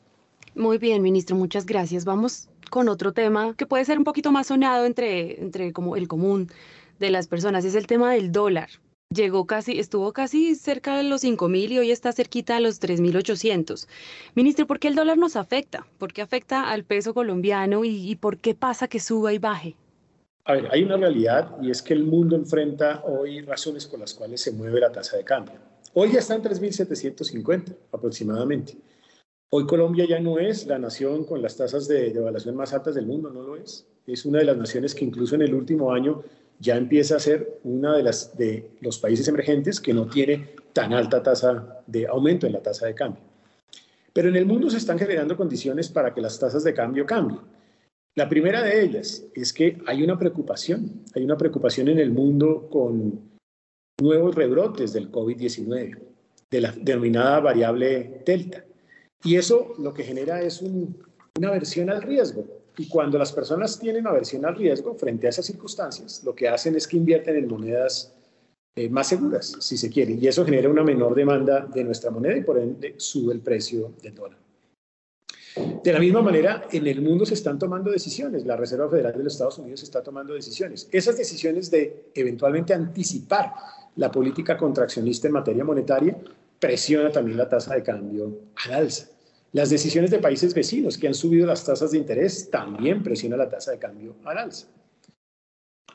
Muy 0.56 0.78
bien, 0.78 1.02
ministro, 1.02 1.36
muchas 1.36 1.66
gracias. 1.66 2.06
Vamos 2.06 2.50
con 2.70 2.88
otro 2.88 3.14
tema 3.14 3.56
que 3.56 3.66
puede 3.66 3.86
ser 3.86 3.98
un 3.98 4.04
poquito 4.04 4.32
más 4.32 4.48
sonado 4.48 4.86
entre, 4.86 5.42
entre 5.42 5.74
como 5.74 5.96
el 5.96 6.08
común 6.08 6.50
de 7.00 7.10
las 7.10 7.28
personas, 7.28 7.66
es 7.66 7.76
el 7.76 7.88
tema 7.88 8.14
del 8.14 8.32
dólar. 8.32 8.70
Llegó 9.14 9.46
casi, 9.46 9.80
estuvo 9.80 10.12
casi 10.12 10.56
cerca 10.56 10.98
de 10.98 11.04
los 11.04 11.22
5 11.22 11.48
mil 11.48 11.72
y 11.72 11.78
hoy 11.78 11.92
está 11.92 12.12
cerquita 12.14 12.58
a 12.58 12.60
los 12.60 12.82
3.800. 12.82 13.88
Ministro, 14.34 14.66
¿por 14.66 14.80
qué 14.80 14.88
el 14.88 14.96
dólar 14.96 15.18
nos 15.18 15.36
afecta? 15.36 15.86
¿Por 16.00 16.14
qué 16.14 16.24
afecta 16.24 16.72
al 16.72 16.84
peso 16.84 17.14
colombiano 17.14 17.86
y, 17.86 18.16
por 18.16 18.38
qué 18.38 18.56
pasa 18.56 18.88
que 18.88 19.00
suba 19.00 19.32
y 19.32 19.38
baje? 19.38 19.76
A 20.46 20.54
ver, 20.54 20.68
hay 20.72 20.84
una 20.84 20.98
realidad 20.98 21.56
y 21.62 21.70
es 21.70 21.82
que 21.82 21.94
el 21.94 22.04
mundo 22.04 22.36
enfrenta 22.36 23.04
hoy 23.06 23.42
razones 23.42 23.86
por 23.86 24.00
las 24.00 24.14
cuales 24.14 24.42
se 24.42 24.52
mueve 24.52 24.80
la 24.80 24.92
tasa 24.92 25.16
de 25.16 25.24
cambio. 25.24 25.56
Hoy 25.94 26.12
ya 26.12 26.20
está 26.20 26.34
en 26.34 26.42
3.750 26.42 27.76
aproximadamente. 27.92 28.76
Hoy 29.52 29.68
Colombia 29.68 30.06
ya 30.10 30.20
no 30.20 30.40
es 30.40 30.66
la 30.66 30.80
nación 30.80 31.26
con 31.26 31.40
las 31.44 31.56
tasas 31.56 31.88
de 31.88 32.12
devaluación 32.12 32.56
más 32.56 32.74
altas 32.74 32.96
del 32.96 33.06
mundo, 33.06 33.30
no 33.30 33.44
lo 33.44 33.56
es. 33.56 33.86
Es 34.08 34.26
una 34.26 34.40
de 34.40 34.46
las 34.46 34.58
naciones 34.58 34.96
que 34.96 35.06
incluso 35.06 35.36
en 35.36 35.44
el 35.44 35.54
último 35.54 35.94
año 35.94 36.24
ya 36.64 36.78
empieza 36.78 37.18
a 37.18 37.20
ser 37.20 37.60
las, 37.66 38.38
de 38.38 38.72
los 38.80 38.98
países 38.98 39.28
emergentes 39.28 39.82
que 39.82 39.94
no 39.94 40.08
tiene 40.08 40.52
tan 40.72 40.94
alta 40.94 41.22
tasa 41.22 41.84
de 41.86 42.08
aumento 42.08 42.48
en 42.48 42.54
la 42.54 42.62
tasa 42.62 42.86
de 42.86 42.96
cambio. 42.96 43.22
Pero 44.14 44.30
en 44.30 44.38
el 44.38 44.46
mundo 44.46 44.70
se 44.70 44.78
están 44.78 44.98
generando 44.98 45.36
condiciones 45.36 45.90
para 45.90 46.14
que 46.14 46.22
las 46.22 46.40
tasas 46.40 46.64
de 46.64 46.74
cambio 46.74 47.06
cambien. 47.06 47.42
La 48.16 48.30
primera 48.30 48.64
de 48.64 48.82
ellas 48.82 49.26
es 49.34 49.52
que 49.52 49.82
hay 49.88 50.04
una 50.04 50.18
preocupación, 50.18 51.04
hay 51.14 51.26
una 51.26 51.36
preocupación 51.36 51.90
en 51.90 52.00
el 52.00 52.12
mundo 52.12 52.70
con 52.72 53.20
nuevos 54.00 54.34
rebrotes 54.34 54.94
del 54.94 55.12
COVID-19, 55.12 55.98
de 56.50 56.62
la 56.62 56.72
denominada 56.72 57.42
variable 57.42 58.22
delta. 58.26 58.64
Y 59.26 59.36
eso 59.36 59.74
lo 59.80 59.94
que 59.94 60.04
genera 60.04 60.42
es 60.42 60.62
una 60.62 61.50
aversión 61.50 61.90
al 61.90 62.04
riesgo. 62.04 62.63
Y 62.78 62.88
cuando 62.88 63.18
las 63.18 63.32
personas 63.32 63.80
tienen 63.80 64.08
aversión 64.08 64.46
al 64.46 64.56
riesgo 64.56 64.96
frente 64.96 65.28
a 65.28 65.30
esas 65.30 65.46
circunstancias, 65.46 66.24
lo 66.24 66.34
que 66.34 66.48
hacen 66.48 66.76
es 66.76 66.88
que 66.88 66.98
invierten 66.98 67.36
en 67.36 67.48
monedas 67.48 68.14
eh, 68.76 68.90
más 68.90 69.08
seguras, 69.08 69.56
si 69.60 69.78
se 69.78 69.90
quiere, 69.90 70.14
y 70.14 70.28
eso 70.28 70.44
genera 70.44 70.70
una 70.70 70.84
menor 70.84 71.14
demanda 71.14 71.62
de 71.62 71.84
nuestra 71.84 72.10
moneda 72.10 72.36
y 72.36 72.42
por 72.42 72.58
ende 72.58 72.96
sube 72.98 73.34
el 73.34 73.42
precio 73.42 73.94
del 74.02 74.16
dólar. 74.16 74.40
De 75.84 75.94
la 75.94 76.00
misma 76.00 76.24
manera, 76.24 76.68
en 76.72 76.88
el 76.88 77.02
mundo 77.02 77.28
se 77.28 77.36
están 77.36 77.60
tomando 77.60 77.92
decisiones. 77.92 78.44
La 78.44 78.58
Reserva 78.58 78.90
Federal 78.90 79.16
de 79.16 79.24
los 79.24 79.34
Estados 79.34 79.60
Unidos 79.60 79.84
está 79.84 80.02
tomando 80.02 80.34
decisiones. 80.34 80.90
Esas 80.92 81.16
decisiones 81.16 81.70
de 81.70 82.10
eventualmente 82.16 82.74
anticipar 82.74 83.52
la 83.98 84.10
política 84.10 84.58
contraccionista 84.58 85.28
en 85.28 85.34
materia 85.34 85.64
monetaria 85.64 86.18
presiona 86.60 87.12
también 87.12 87.38
la 87.38 87.48
tasa 87.48 87.76
de 87.76 87.84
cambio 87.84 88.40
al 88.66 88.74
alza. 88.74 89.10
Las 89.54 89.70
decisiones 89.70 90.10
de 90.10 90.18
países 90.18 90.52
vecinos 90.56 90.98
que 90.98 91.08
han 91.08 91.14
subido 91.14 91.46
las 91.46 91.64
tasas 91.64 91.92
de 91.92 92.00
interés 92.00 92.50
también 92.50 93.04
presionan 93.04 93.38
la 93.38 93.48
tasa 93.48 93.72
de 93.72 93.78
cambio 93.78 94.16
al 94.26 94.40
alza. 94.40 94.68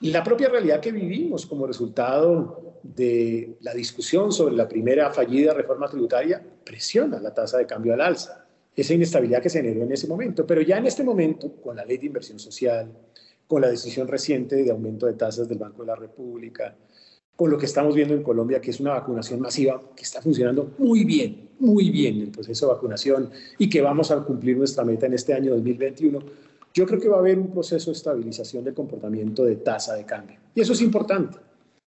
La 0.01 0.23
propia 0.23 0.49
realidad 0.49 0.79
que 0.79 0.92
vivimos 0.92 1.44
como 1.44 1.66
resultado 1.66 2.79
de 2.85 3.57
la 3.61 3.75
discusión 3.75 4.31
sobre 4.31 4.55
la 4.55 4.68
primera 4.68 5.11
fallida 5.11 5.55
reforma 5.55 5.88
tributaria 5.88 6.40
presiona 6.64 7.18
la 7.18 7.35
tasa 7.35 7.59
de 7.59 7.66
cambio 7.66 7.94
al 7.94 8.01
alza. 8.01 8.47
Esa 8.77 8.94
inestabilidad 8.94 9.42
que 9.42 9.51
se 9.51 9.61
generó 9.61 9.83
en 9.83 9.90
ese 9.90 10.07
momento. 10.07 10.47
Pero 10.47 10.62
ya 10.62 10.79
en 10.79 10.87
este 10.87 11.03
momento, 11.03 11.61
con 11.61 11.75
la 11.75 11.85
ley 11.85 11.99
de 11.99 12.07
inversión 12.07 12.38
social, 12.38 12.92
con 13.49 13.61
la 13.61 13.71
decisión 13.71 14.07
reciente 14.07 14.55
de 14.55 14.71
aumento 14.71 15.07
de 15.07 15.14
tasas 15.14 15.49
del 15.49 15.59
Banco 15.59 15.83
de 15.83 15.88
la 15.88 15.97
República, 15.97 16.77
con 17.38 17.53
lo 17.53 17.57
que 17.57 17.66
estamos 17.66 17.94
viendo 17.94 18.14
en 18.14 18.24
Colombia, 18.24 18.61
que 18.61 18.72
es 18.72 18.81
una 18.81 18.94
vacunación 18.94 19.38
masiva 19.38 19.81
que 19.94 20.03
está 20.03 20.20
funcionando 20.20 20.72
muy 20.79 21.05
bien, 21.05 21.51
muy 21.61 21.88
bien 21.88 22.20
el 22.20 22.33
proceso 22.33 22.66
de 22.66 22.72
vacunación 22.72 23.31
y 23.59 23.70
que 23.70 23.81
vamos 23.81 24.11
a 24.11 24.24
cumplir 24.24 24.57
nuestra 24.57 24.85
meta 24.85 25.07
en 25.07 25.14
este 25.14 25.35
año 25.35 25.53
2021, 25.53 26.18
yo 26.74 26.85
creo 26.85 26.98
que 26.98 27.09
va 27.09 27.18
a 27.18 27.20
haber 27.20 27.38
un 27.38 27.53
proceso 27.53 27.92
de 27.92 27.96
estabilización 27.96 28.64
del 28.64 28.74
comportamiento 28.74 29.44
de 29.44 29.55
tasa 29.55 29.94
de 29.94 30.05
cambio. 30.05 30.40
Y 30.53 30.62
eso 30.62 30.72
es 30.72 30.83
importante. 30.83 31.38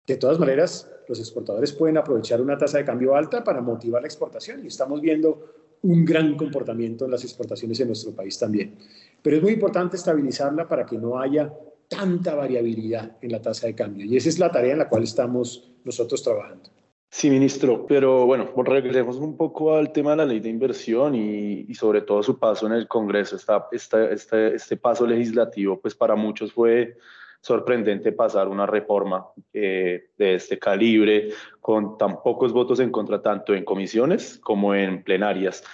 De 0.06 0.16
todas 0.18 0.38
maneras, 0.38 0.86
los 1.08 1.18
exportadores 1.18 1.72
pueden 1.72 1.96
aprovechar 1.96 2.42
una 2.42 2.58
tasa 2.58 2.76
de 2.76 2.84
cambio 2.84 3.16
alta 3.16 3.42
para 3.42 3.62
motivar 3.62 4.02
la 4.02 4.08
exportación 4.08 4.62
y 4.62 4.66
estamos 4.66 5.00
viendo 5.00 5.78
un 5.80 6.04
gran 6.04 6.36
comportamiento 6.36 7.06
en 7.06 7.12
las 7.12 7.24
exportaciones 7.24 7.80
en 7.80 7.86
nuestro 7.86 8.12
país 8.12 8.38
también. 8.38 8.76
Pero 9.22 9.38
es 9.38 9.42
muy 9.42 9.52
importante 9.52 9.96
estabilizarla 9.96 10.68
para 10.68 10.84
que 10.84 10.98
no 10.98 11.18
haya 11.18 11.50
tanta 11.90 12.36
variabilidad 12.36 13.18
en 13.20 13.32
la 13.32 13.42
tasa 13.42 13.66
de 13.66 13.74
cambio. 13.74 14.06
Y 14.06 14.16
esa 14.16 14.28
es 14.28 14.38
la 14.38 14.50
tarea 14.50 14.72
en 14.72 14.78
la 14.78 14.88
cual 14.88 15.02
estamos 15.02 15.72
nosotros 15.84 16.22
trabajando. 16.22 16.70
Sí, 17.10 17.28
ministro, 17.28 17.86
pero 17.88 18.24
bueno, 18.24 18.52
regresemos 18.62 19.16
un 19.16 19.36
poco 19.36 19.74
al 19.74 19.92
tema 19.92 20.12
de 20.12 20.18
la 20.18 20.26
ley 20.26 20.38
de 20.38 20.48
inversión 20.48 21.16
y, 21.16 21.74
sobre 21.74 22.02
todo 22.02 22.22
su 22.22 22.38
paso 22.38 22.68
en 22.68 22.72
el 22.72 22.86
Congreso. 22.86 23.34
Esta, 23.34 23.68
este 24.12 24.76
paso 24.76 25.04
legislativo, 25.04 25.80
pues 25.80 25.96
para 25.96 26.14
muchos 26.14 26.52
fue 26.52 26.96
sorprendente 27.40 28.12
pasar 28.12 28.46
una 28.46 28.66
reforma 28.66 29.26
eh, 29.52 30.10
de 30.16 30.34
este 30.34 30.58
calibre 30.58 31.30
con 31.60 31.98
tan 31.98 32.22
pocos 32.22 32.52
votos 32.52 32.78
en 32.78 32.92
contra, 32.92 33.20
tanto 33.20 33.54
en 33.54 33.64
comisiones 33.64 34.38
como 34.38 34.74
en 34.76 35.02
plenarias. 35.02 35.64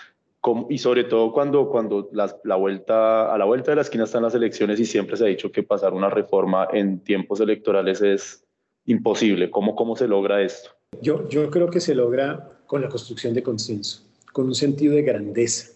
Y 0.68 0.78
sobre 0.78 1.04
todo 1.04 1.32
cuando, 1.32 1.68
cuando 1.68 2.08
la 2.12 2.56
vuelta, 2.56 3.32
a 3.32 3.38
la 3.38 3.44
vuelta 3.44 3.72
de 3.72 3.76
la 3.76 3.82
esquina 3.82 4.04
están 4.04 4.22
las 4.22 4.34
elecciones 4.34 4.78
y 4.78 4.84
siempre 4.84 5.16
se 5.16 5.24
ha 5.24 5.28
dicho 5.28 5.50
que 5.50 5.62
pasar 5.62 5.92
una 5.92 6.10
reforma 6.10 6.68
en 6.72 7.00
tiempos 7.00 7.40
electorales 7.40 8.00
es 8.02 8.44
imposible. 8.84 9.50
¿Cómo, 9.50 9.74
cómo 9.74 9.96
se 9.96 10.06
logra 10.06 10.42
esto? 10.42 10.70
Yo, 11.02 11.28
yo 11.28 11.50
creo 11.50 11.68
que 11.68 11.80
se 11.80 11.94
logra 11.94 12.60
con 12.66 12.80
la 12.82 12.88
construcción 12.88 13.34
de 13.34 13.42
consenso, 13.42 14.02
con 14.32 14.46
un 14.46 14.54
sentido 14.54 14.94
de 14.94 15.02
grandeza. 15.02 15.70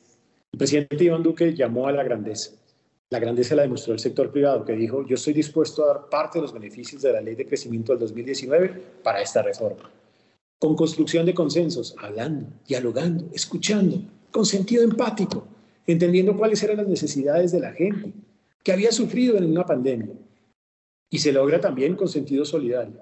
El 0.52 0.59
presidente 0.59 1.04
Iván 1.04 1.22
Duque 1.22 1.54
llamó 1.54 1.87
a 1.87 1.92
la 1.92 2.02
grandeza. 2.02 2.52
La 3.11 3.18
grandeza 3.18 3.56
la 3.56 3.62
demostró 3.62 3.92
el 3.92 3.98
sector 3.98 4.30
privado, 4.30 4.64
que 4.64 4.72
dijo, 4.74 5.04
yo 5.04 5.14
estoy 5.14 5.33
dispuesto 5.33 5.85
a 5.85 5.88
dar 5.88 6.09
parte 6.09 6.38
de 6.38 6.42
los 6.42 6.52
beneficios 6.52 7.02
de 7.02 7.12
la 7.12 7.20
ley 7.20 7.35
de 7.35 7.46
crecimiento 7.46 7.92
del 7.92 8.00
2019 8.00 8.83
para 9.02 9.20
esta 9.20 9.42
reforma. 9.42 9.90
Con 10.61 10.76
construcción 10.76 11.26
de 11.26 11.35
consensos, 11.35 11.96
hablando, 11.98 12.46
dialogando, 12.68 13.24
escuchando, 13.33 14.00
con 14.30 14.46
sentido 14.46 14.82
empático, 14.82 15.46
entendiendo 15.86 16.36
cuáles 16.36 16.62
eran 16.62 16.78
las 16.78 16.88
necesidades 16.88 17.52
de 17.52 17.60
la 17.60 17.72
gente 17.72 18.12
que 18.62 18.72
había 18.72 18.92
sufrido 18.92 19.36
en 19.36 19.50
una 19.50 19.64
pandemia. 19.64 20.14
Y 21.10 21.18
se 21.18 21.32
logra 21.32 21.60
también 21.60 21.96
con 21.96 22.08
sentido 22.08 22.44
solidario. 22.44 23.00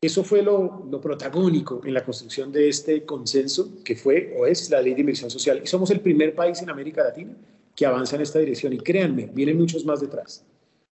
Eso 0.00 0.24
fue 0.24 0.42
lo, 0.42 0.90
protagónico 1.00 1.80
en 1.84 1.94
la 1.94 2.04
construcción 2.04 2.50
de 2.50 2.68
este 2.68 3.04
consenso 3.04 3.82
que 3.84 3.94
fue 3.94 4.34
o 4.36 4.46
es 4.46 4.68
la 4.68 4.82
ley 4.82 4.94
de 4.94 5.00
inversión 5.00 5.30
social. 5.30 5.60
Y 5.62 5.66
somos 5.66 5.90
el 5.90 6.00
primer 6.00 6.34
país 6.34 6.60
en 6.60 6.70
América 6.70 7.04
Latina 7.04 7.36
que 7.76 7.86
avanza 7.86 8.16
en 8.16 8.22
esta 8.22 8.40
dirección. 8.40 8.72
Y 8.72 8.78
créanme, 8.78 9.30
vienen 9.32 9.56
muchos 9.56 9.84
más 9.84 10.00
detrás. 10.00 10.44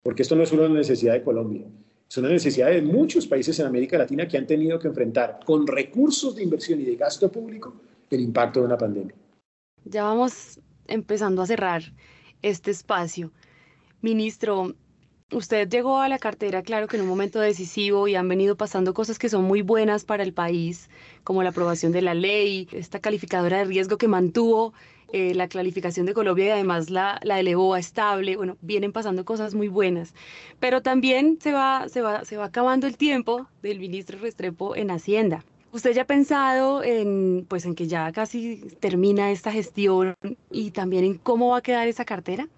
Porque 0.02 0.22
esto 0.22 0.34
no 0.34 0.42
es 0.42 0.48
solo 0.48 0.66
una 0.66 0.74
necesidad 0.74 1.14
de 1.14 1.22
Colombia, 1.22 1.66
es 2.08 2.16
una 2.18 2.28
necesidad 2.28 2.68
de 2.70 2.82
muchos 2.82 3.26
países 3.26 3.58
en 3.58 3.66
América 3.66 3.98
Latina 3.98 4.28
que 4.28 4.38
han 4.38 4.46
tenido 4.46 4.78
que 4.78 4.88
enfrentar 4.88 5.40
con 5.44 5.66
recursos 5.66 6.36
de 6.36 6.42
inversión 6.42 6.80
y 6.80 6.84
de 6.84 6.96
gasto 6.96 7.30
público 7.30 7.74
el 8.10 8.20
impacto 8.20 8.60
de 8.60 8.66
una 8.66 8.78
pandemia. 8.78 9.14
Ya 9.88 10.02
vamos 10.02 10.60
empezando 10.88 11.42
a 11.42 11.46
cerrar 11.46 11.82
este 12.42 12.72
espacio. 12.72 13.32
Ministro, 14.02 14.74
Usted 15.32 15.68
llegó 15.68 15.98
a 15.98 16.08
la 16.08 16.20
cartera, 16.20 16.62
claro 16.62 16.86
que 16.86 16.96
en 16.96 17.02
un 17.02 17.08
momento 17.08 17.40
decisivo 17.40 18.06
y 18.06 18.14
han 18.14 18.28
venido 18.28 18.56
pasando 18.56 18.94
cosas 18.94 19.18
que 19.18 19.28
son 19.28 19.42
muy 19.42 19.60
buenas 19.60 20.04
para 20.04 20.22
el 20.22 20.32
país, 20.32 20.88
como 21.24 21.42
la 21.42 21.48
aprobación 21.48 21.90
de 21.90 22.00
la 22.00 22.14
ley, 22.14 22.68
esta 22.70 23.00
calificadora 23.00 23.58
de 23.58 23.64
riesgo 23.64 23.98
que 23.98 24.06
mantuvo 24.06 24.72
eh, 25.12 25.34
la 25.34 25.48
clarificación 25.48 26.06
de 26.06 26.14
Colombia 26.14 26.46
y 26.46 26.50
además 26.50 26.90
la, 26.90 27.18
la 27.24 27.40
elevó 27.40 27.74
a 27.74 27.80
estable. 27.80 28.36
Bueno, 28.36 28.56
vienen 28.60 28.92
pasando 28.92 29.24
cosas 29.24 29.54
muy 29.54 29.66
buenas. 29.66 30.14
Pero 30.60 30.80
también 30.80 31.38
se 31.40 31.52
va, 31.52 31.88
se 31.88 32.02
va, 32.02 32.24
se 32.24 32.36
va 32.36 32.44
acabando 32.44 32.86
el 32.86 32.96
tiempo 32.96 33.48
del 33.62 33.80
ministro 33.80 34.20
Restrepo 34.20 34.76
en 34.76 34.92
Hacienda. 34.92 35.44
¿Usted 35.76 35.92
ya 35.92 36.02
ha 36.02 36.06
pensado 36.06 36.82
en, 36.82 37.44
pues, 37.46 37.66
en 37.66 37.74
que 37.74 37.86
ya 37.86 38.10
casi 38.10 38.62
termina 38.80 39.30
esta 39.30 39.52
gestión 39.52 40.14
y 40.50 40.70
también 40.70 41.04
en 41.04 41.18
cómo 41.18 41.50
va 41.50 41.58
a 41.58 41.62
quedar 41.62 41.86
esa 41.86 42.06
cartera? 42.06 42.48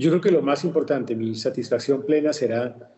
Yo 0.00 0.08
creo 0.08 0.22
que 0.22 0.30
lo 0.30 0.40
más 0.40 0.64
importante, 0.64 1.14
mi 1.14 1.34
satisfacción 1.34 2.06
plena 2.06 2.32
será 2.32 2.90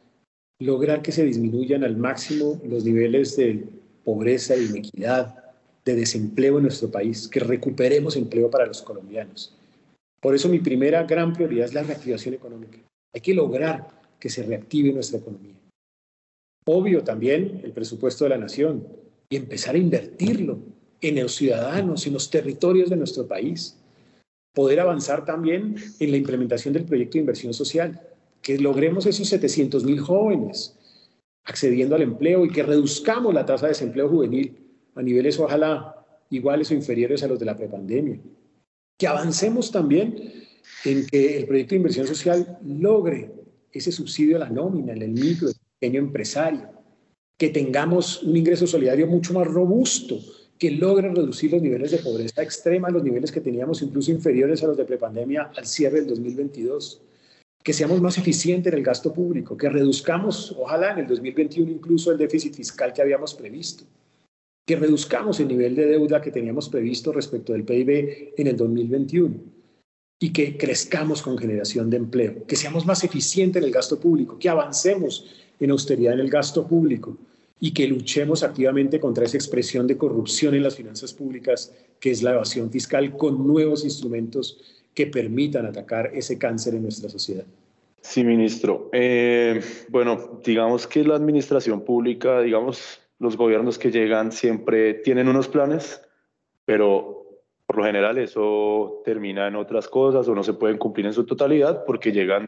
lograr 0.61 1.03
que 1.03 1.11
se 1.11 1.25
disminuyan 1.25 1.83
al 1.83 1.97
máximo 1.97 2.61
los 2.65 2.85
niveles 2.85 3.35
de 3.37 3.67
pobreza, 4.05 4.55
de 4.55 4.67
inequidad, 4.67 5.35
de 5.85 5.97
desempleo 5.97 6.59
en 6.59 6.63
nuestro 6.63 6.93
país, 6.93 7.27
que 7.27 7.41
recuperemos 7.41 8.15
empleo 8.15 8.49
para 8.49 8.67
los 8.67 8.83
colombianos. 8.83 9.59
Por 10.21 10.37
eso 10.37 10.49
mi 10.49 10.61
primera 10.61 11.03
gran 11.03 11.33
prioridad 11.33 11.65
es 11.67 11.75
la 11.75 11.83
reactivación 11.83 12.35
económica. 12.35 12.79
Hay 13.13 13.21
que 13.21 13.35
lograr 13.35 13.89
que 14.21 14.29
se 14.29 14.45
reactive 14.45 14.93
nuestra 14.93 15.19
economía. 15.19 15.57
Obvio 16.67 17.03
también 17.03 17.63
el 17.65 17.73
presupuesto 17.73 18.23
de 18.23 18.31
la 18.31 18.39
nación 18.39 19.03
y 19.29 19.37
empezar 19.37 19.75
a 19.75 19.79
invertirlo 19.79 20.59
en 21.01 21.21
los 21.21 21.35
ciudadanos, 21.35 22.07
en 22.07 22.15
los 22.15 22.31
territorios 22.31 22.91
de 22.91 22.97
nuestro 22.97 23.27
país 23.27 23.79
poder 24.55 24.81
avanzar 24.81 25.25
también 25.25 25.75
en 25.99 26.11
la 26.11 26.17
implementación 26.17 26.73
del 26.73 26.85
proyecto 26.85 27.15
de 27.15 27.21
inversión 27.21 27.53
social, 27.53 28.01
que 28.41 28.59
logremos 28.59 29.05
esos 29.05 29.29
700 29.29 29.85
mil 29.85 30.01
jóvenes 30.01 30.79
accediendo 31.45 31.97
al 31.97 32.03
empleo 32.03 32.45
y 32.45 32.51
que 32.51 32.63
reduzcamos 32.63 33.35
la 33.35 33.45
tasa 33.45 33.67
de 33.67 33.73
desempleo 33.73 34.09
juvenil 34.09 34.57
a 34.95 35.03
niveles 35.03 35.39
ojalá 35.39 36.07
iguales 36.31 36.71
o 36.71 36.75
inferiores 36.75 37.23
a 37.23 37.27
los 37.27 37.39
de 37.39 37.45
la 37.45 37.57
prepandemia. 37.57 38.19
Que 38.97 39.07
avancemos 39.07 39.73
también 39.73 40.33
en 40.85 41.07
que 41.07 41.37
el 41.39 41.47
proyecto 41.47 41.71
de 41.71 41.77
inversión 41.77 42.07
social 42.07 42.59
logre 42.65 43.33
ese 43.73 43.91
subsidio 43.91 44.37
a 44.37 44.41
la 44.41 44.51
nómina, 44.51 44.93
en 44.93 45.03
el 45.03 45.11
micro, 45.11 45.49
el 45.49 45.55
pequeño 45.79 45.99
empresario, 45.99 46.69
que 47.39 47.49
tengamos 47.49 48.23
un 48.23 48.37
ingreso 48.37 48.67
solidario 48.67 49.07
mucho 49.07 49.35
más 49.35 49.47
robusto, 49.47 50.19
que 50.59 50.71
logren 50.71 51.17
reducir 51.17 51.53
los 51.53 51.63
niveles 51.63 51.91
de 51.91 51.99
pobreza 51.99 52.43
extrema, 52.43 52.91
los 52.91 53.03
niveles 53.03 53.33
que 53.33 53.41
teníamos 53.41 53.83
incluso 53.83 54.11
inferiores 54.11 54.63
a 54.63 54.69
los 54.69 54.77
de 54.77 54.85
prepandemia 54.85 55.51
al 55.57 55.67
cierre 55.67 56.01
del 56.01 56.07
2022, 56.09 57.03
que 57.63 57.73
seamos 57.73 58.01
más 58.01 58.19
eficientes 58.19 58.73
en 58.73 58.79
el 58.79 58.85
gasto 58.85 59.13
público, 59.13 59.57
que 59.57 59.69
reduzcamos, 59.69 60.55
ojalá 60.59 60.93
en 60.93 61.01
el 61.01 61.07
2021 61.07 61.71
incluso 61.71 62.13
el 62.13 62.19
déficit 62.19 62.55
fiscal 62.55 62.93
que 62.93 63.03
habíamos 63.03 63.35
previsto, 63.35 63.85
que 64.67 64.77
reduzcamos 64.77 65.41
el 65.41 65.49
nivel 65.49 65.75
de 65.75 65.87
deuda 65.87 66.21
que 66.21 66.31
teníamos 66.31 66.69
previsto 66.69 67.13
respecto 67.13 67.53
del 67.53 67.65
PIB 67.65 68.35
en 68.37 68.47
el 68.47 68.57
2021 68.57 69.35
y 70.21 70.33
que 70.33 70.57
crezcamos 70.57 71.21
con 71.21 71.37
generación 71.37 71.91
de 71.91 71.97
empleo, 71.97 72.47
que 72.47 72.57
seamos 72.57 72.87
más 72.87 73.03
eficientes 73.03 73.61
en 73.61 73.67
el 73.67 73.75
gasto 73.75 73.99
público, 73.99 74.39
que 74.39 74.49
avancemos 74.49 75.44
en 75.61 75.71
austeridad 75.71 76.15
en 76.15 76.21
el 76.21 76.31
gasto 76.31 76.67
público, 76.67 77.17
y 77.61 77.73
que 77.73 77.87
luchemos 77.87 78.43
activamente 78.43 79.01
contra 79.01 79.25
esa 79.25 79.37
expresión 79.37 79.87
de 79.87 79.97
corrupción 79.97 80.55
en 80.55 80.63
las 80.63 80.77
finanzas 80.77 81.13
públicas, 81.13 81.73
que 82.01 82.11
es 82.11 82.23
la 82.23 82.33
evasión 82.33 82.71
fiscal, 82.71 83.17
con 83.17 83.47
nuevos 83.47 83.85
instrumentos 83.85 84.61
que 84.93 85.07
permitan 85.07 85.67
atacar 85.67 86.11
ese 86.15 86.39
cáncer 86.39 86.75
en 86.75 86.83
nuestra 86.83 87.09
sociedad. 87.09 87.45
Sí, 88.01 88.23
ministro. 88.23 88.91
Eh, 88.93 89.63
bueno, 89.89 90.41
digamos 90.45 90.87
que 90.87 91.03
la 91.05 91.15
administración 91.15 91.81
pública, 91.81 92.43
digamos, 92.43 93.01
los 93.19 93.37
gobiernos 93.37 93.79
que 93.79 93.91
llegan 93.91 94.31
siempre 94.31 94.95
tienen 94.95 95.29
unos 95.29 95.49
planes, 95.49 96.03
pero 96.67 97.25
por 97.67 97.79
lo 97.79 97.85
general 97.85 98.19
eso 98.19 99.01
termina 99.05 99.49
en 99.49 99.57
otras 99.57 99.89
cosas 99.89 100.29
o 100.29 100.35
no 100.35 100.43
se 100.43 100.53
pueden 100.53 100.77
cumplir 100.77 101.07
en 101.07 101.15
su 101.15 101.25
totalidad 101.25 101.85
porque 101.87 102.13
llegan 102.13 102.47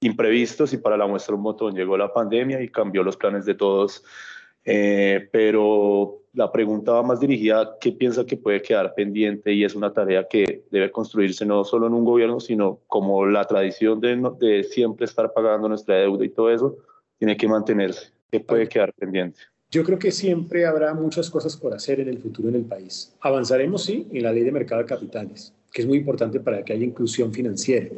imprevistos 0.00 0.72
y 0.72 0.78
para 0.78 0.96
la 0.96 1.06
muestra 1.06 1.34
un 1.34 1.42
botón 1.42 1.74
llegó 1.74 1.96
la 1.96 2.12
pandemia 2.12 2.62
y 2.62 2.68
cambió 2.68 3.02
los 3.02 3.16
planes 3.16 3.44
de 3.44 3.54
todos 3.54 4.02
eh, 4.64 5.28
pero 5.32 6.22
la 6.34 6.52
pregunta 6.52 6.92
va 6.92 7.02
más 7.02 7.20
dirigida 7.20 7.60
a 7.60 7.78
qué 7.80 7.92
piensa 7.92 8.26
que 8.26 8.36
puede 8.36 8.60
quedar 8.62 8.94
pendiente 8.94 9.52
y 9.52 9.64
es 9.64 9.74
una 9.74 9.92
tarea 9.92 10.26
que 10.28 10.64
debe 10.70 10.90
construirse 10.90 11.46
no 11.46 11.64
solo 11.64 11.86
en 11.86 11.94
un 11.94 12.04
gobierno, 12.04 12.40
sino 12.40 12.80
como 12.86 13.26
la 13.26 13.44
tradición 13.44 14.00
de, 14.00 14.30
de 14.38 14.64
siempre 14.64 15.06
estar 15.06 15.32
pagando 15.32 15.68
nuestra 15.68 15.96
deuda 15.96 16.24
y 16.24 16.28
todo 16.28 16.50
eso, 16.50 16.76
tiene 17.18 17.36
que 17.36 17.48
mantenerse. 17.48 18.10
¿Qué 18.30 18.40
puede 18.40 18.68
quedar 18.68 18.92
pendiente? 18.92 19.40
Yo 19.70 19.82
creo 19.84 19.98
que 19.98 20.10
siempre 20.10 20.66
habrá 20.66 20.94
muchas 20.94 21.30
cosas 21.30 21.56
por 21.56 21.72
hacer 21.72 22.00
en 22.00 22.08
el 22.08 22.18
futuro 22.18 22.48
en 22.48 22.56
el 22.56 22.64
país. 22.64 23.14
Avanzaremos, 23.20 23.84
sí, 23.84 24.06
en 24.12 24.22
la 24.22 24.32
ley 24.32 24.42
de 24.42 24.52
mercado 24.52 24.82
de 24.82 24.86
capitales, 24.86 25.52
que 25.72 25.82
es 25.82 25.88
muy 25.88 25.98
importante 25.98 26.40
para 26.40 26.64
que 26.64 26.72
haya 26.72 26.84
inclusión 26.84 27.32
financiera, 27.32 27.88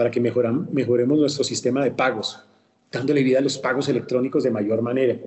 para 0.00 0.10
que 0.10 0.18
mejoremos 0.18 1.18
nuestro 1.18 1.44
sistema 1.44 1.84
de 1.84 1.90
pagos, 1.90 2.42
dándole 2.90 3.22
vida 3.22 3.38
a 3.38 3.42
los 3.42 3.58
pagos 3.58 3.86
electrónicos 3.90 4.42
de 4.42 4.50
mayor 4.50 4.80
manera. 4.80 5.20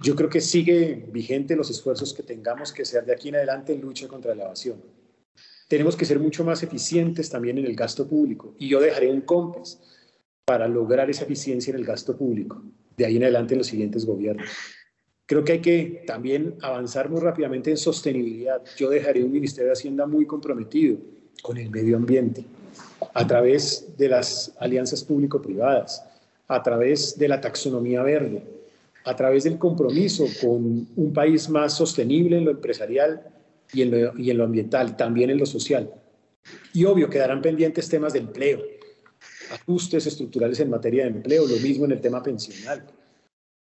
Yo 0.00 0.14
creo 0.14 0.30
que 0.30 0.40
sigue 0.40 1.08
vigente 1.10 1.56
los 1.56 1.70
esfuerzos 1.70 2.14
que 2.14 2.22
tengamos 2.22 2.72
que 2.72 2.82
hacer 2.82 3.04
de 3.04 3.12
aquí 3.12 3.30
en 3.30 3.34
adelante 3.34 3.72
en 3.72 3.80
lucha 3.80 4.06
contra 4.06 4.32
la 4.36 4.44
evasión. 4.44 4.80
Tenemos 5.66 5.96
que 5.96 6.04
ser 6.04 6.20
mucho 6.20 6.44
más 6.44 6.62
eficientes 6.62 7.30
también 7.30 7.58
en 7.58 7.66
el 7.66 7.74
gasto 7.74 8.06
público 8.06 8.54
y 8.60 8.68
yo 8.68 8.80
dejaré 8.80 9.10
un 9.10 9.22
COMPES 9.22 9.80
para 10.44 10.68
lograr 10.68 11.10
esa 11.10 11.24
eficiencia 11.24 11.72
en 11.72 11.80
el 11.80 11.84
gasto 11.84 12.16
público 12.16 12.62
de 12.96 13.06
ahí 13.06 13.16
en 13.16 13.24
adelante 13.24 13.54
en 13.54 13.58
los 13.58 13.66
siguientes 13.66 14.06
gobiernos. 14.06 14.48
Creo 15.26 15.42
que 15.42 15.50
hay 15.54 15.60
que 15.60 16.04
también 16.06 16.54
avanzar 16.62 17.10
muy 17.10 17.20
rápidamente 17.20 17.70
en 17.70 17.76
sostenibilidad. 17.76 18.62
Yo 18.76 18.88
dejaré 18.88 19.24
un 19.24 19.32
Ministerio 19.32 19.66
de 19.66 19.72
Hacienda 19.72 20.06
muy 20.06 20.26
comprometido 20.26 20.96
con 21.42 21.56
el 21.56 21.70
medio 21.70 21.96
ambiente 21.96 22.44
a 23.14 23.26
través 23.26 23.96
de 23.96 24.08
las 24.08 24.52
alianzas 24.58 25.04
público-privadas, 25.04 26.04
a 26.48 26.62
través 26.62 27.18
de 27.18 27.28
la 27.28 27.40
taxonomía 27.40 28.02
verde, 28.02 28.42
a 29.04 29.16
través 29.16 29.44
del 29.44 29.58
compromiso 29.58 30.26
con 30.40 30.88
un 30.94 31.12
país 31.12 31.48
más 31.48 31.74
sostenible 31.74 32.36
en 32.38 32.44
lo 32.44 32.50
empresarial 32.50 33.22
y 33.72 33.82
en 33.82 33.90
lo, 33.90 34.18
y 34.18 34.30
en 34.30 34.38
lo 34.38 34.44
ambiental, 34.44 34.96
también 34.96 35.30
en 35.30 35.38
lo 35.38 35.46
social. 35.46 35.92
Y 36.72 36.84
obvio, 36.84 37.08
quedarán 37.08 37.42
pendientes 37.42 37.88
temas 37.88 38.12
de 38.12 38.20
empleo, 38.20 38.60
ajustes 39.52 40.06
estructurales 40.06 40.60
en 40.60 40.70
materia 40.70 41.04
de 41.04 41.10
empleo, 41.10 41.46
lo 41.46 41.56
mismo 41.56 41.84
en 41.84 41.92
el 41.92 42.00
tema 42.00 42.22
pensional. 42.22 42.84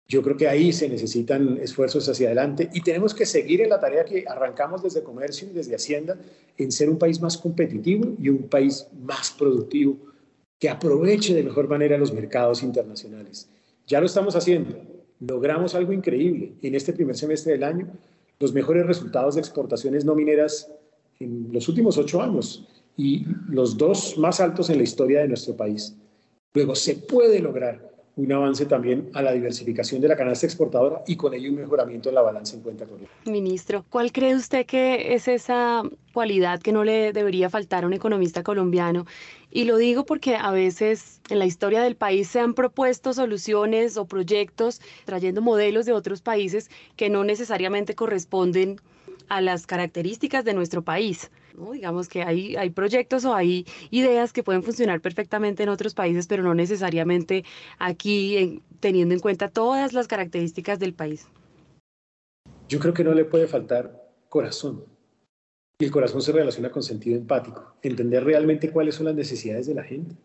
Yo 0.09 0.21
creo 0.23 0.37
que 0.37 0.47
ahí 0.47 0.71
se 0.71 0.87
necesitan 0.87 1.57
esfuerzos 1.57 2.07
hacia 2.07 2.27
adelante 2.27 2.69
y 2.73 2.81
tenemos 2.81 3.13
que 3.13 3.25
seguir 3.25 3.61
en 3.61 3.69
la 3.69 3.79
tarea 3.79 4.05
que 4.05 4.23
arrancamos 4.25 4.81
desde 4.81 5.03
comercio 5.03 5.49
y 5.49 5.53
desde 5.53 5.75
Hacienda 5.75 6.17
en 6.57 6.71
ser 6.71 6.89
un 6.89 6.97
país 6.97 7.19
más 7.19 7.37
competitivo 7.37 8.15
y 8.17 8.29
un 8.29 8.43
país 8.43 8.87
más 9.01 9.31
productivo 9.31 9.97
que 10.59 10.69
aproveche 10.69 11.33
de 11.33 11.43
mejor 11.43 11.67
manera 11.67 11.97
los 11.97 12.13
mercados 12.13 12.63
internacionales. 12.63 13.49
Ya 13.85 13.99
lo 13.99 14.05
estamos 14.05 14.35
haciendo. 14.35 14.81
Logramos 15.19 15.75
algo 15.75 15.91
increíble 15.91 16.53
en 16.61 16.75
este 16.75 16.93
primer 16.93 17.17
semestre 17.17 17.53
del 17.53 17.63
año, 17.63 17.87
los 18.39 18.53
mejores 18.53 18.85
resultados 18.85 19.35
de 19.35 19.41
exportaciones 19.41 20.05
no 20.05 20.15
mineras 20.15 20.71
en 21.19 21.49
los 21.51 21.67
últimos 21.67 21.97
ocho 21.97 22.21
años 22.21 22.65
y 22.95 23.25
los 23.49 23.77
dos 23.77 24.17
más 24.17 24.39
altos 24.39 24.69
en 24.69 24.77
la 24.77 24.83
historia 24.83 25.21
de 25.21 25.27
nuestro 25.27 25.55
país. 25.55 25.95
Luego 26.53 26.75
se 26.75 26.95
puede 26.95 27.39
lograr 27.39 27.96
un 28.17 28.31
avance 28.31 28.65
también 28.65 29.09
a 29.13 29.21
la 29.21 29.31
diversificación 29.31 30.01
de 30.01 30.07
la 30.07 30.17
canasta 30.17 30.47
exportadora 30.47 31.03
y 31.07 31.15
con 31.15 31.33
ello 31.33 31.49
un 31.49 31.57
mejoramiento 31.57 32.09
en 32.09 32.15
la 32.15 32.21
balanza 32.21 32.55
en 32.55 32.63
cuenta 32.63 32.85
corriente. 32.85 33.13
Ministro, 33.25 33.85
¿cuál 33.89 34.11
cree 34.11 34.35
usted 34.35 34.65
que 34.65 35.13
es 35.13 35.27
esa 35.27 35.83
cualidad 36.13 36.59
que 36.59 36.71
no 36.71 36.83
le 36.83 37.13
debería 37.13 37.49
faltar 37.49 37.83
a 37.83 37.87
un 37.87 37.93
economista 37.93 38.41
colombiano? 38.41 39.05
Y 39.51 39.65
lo 39.65 39.77
digo 39.77 40.05
porque 40.05 40.35
a 40.35 40.51
veces 40.51 41.21
en 41.29 41.39
la 41.39 41.45
historia 41.45 41.81
del 41.81 41.95
país 41.95 42.27
se 42.27 42.39
han 42.39 42.55
propuesto 42.55 43.13
soluciones 43.13 43.97
o 43.97 44.05
proyectos 44.05 44.81
trayendo 45.05 45.41
modelos 45.41 45.85
de 45.85 45.93
otros 45.93 46.21
países 46.21 46.69
que 46.95 47.09
no 47.09 47.23
necesariamente 47.23 47.93
corresponden 47.93 48.81
a 49.29 49.41
las 49.41 49.67
características 49.67 50.43
de 50.43 50.53
nuestro 50.53 50.81
país. 50.81 51.29
Digamos 51.73 52.07
que 52.07 52.23
hay, 52.23 52.55
hay 52.55 52.69
proyectos 52.69 53.25
o 53.25 53.33
hay 53.33 53.65
ideas 53.91 54.33
que 54.33 54.43
pueden 54.43 54.63
funcionar 54.63 55.01
perfectamente 55.01 55.63
en 55.63 55.69
otros 55.69 55.93
países, 55.93 56.27
pero 56.27 56.43
no 56.43 56.53
necesariamente 56.53 57.43
aquí 57.79 58.61
teniendo 58.79 59.13
en 59.13 59.19
cuenta 59.19 59.49
todas 59.49 59.93
las 59.93 60.07
características 60.07 60.79
del 60.79 60.93
país. 60.93 61.27
Yo 62.69 62.79
creo 62.79 62.93
que 62.93 63.03
no 63.03 63.13
le 63.13 63.25
puede 63.25 63.47
faltar 63.47 64.07
corazón. 64.29 64.83
Y 65.79 65.85
el 65.85 65.91
corazón 65.91 66.21
se 66.21 66.31
relaciona 66.31 66.71
con 66.71 66.81
sentido 66.81 67.17
empático, 67.17 67.75
entender 67.83 68.23
realmente 68.23 68.71
cuáles 68.71 68.95
son 68.95 69.05
las 69.05 69.15
necesidades 69.15 69.67
de 69.67 69.75
la 69.75 69.83
gente, 69.83 70.15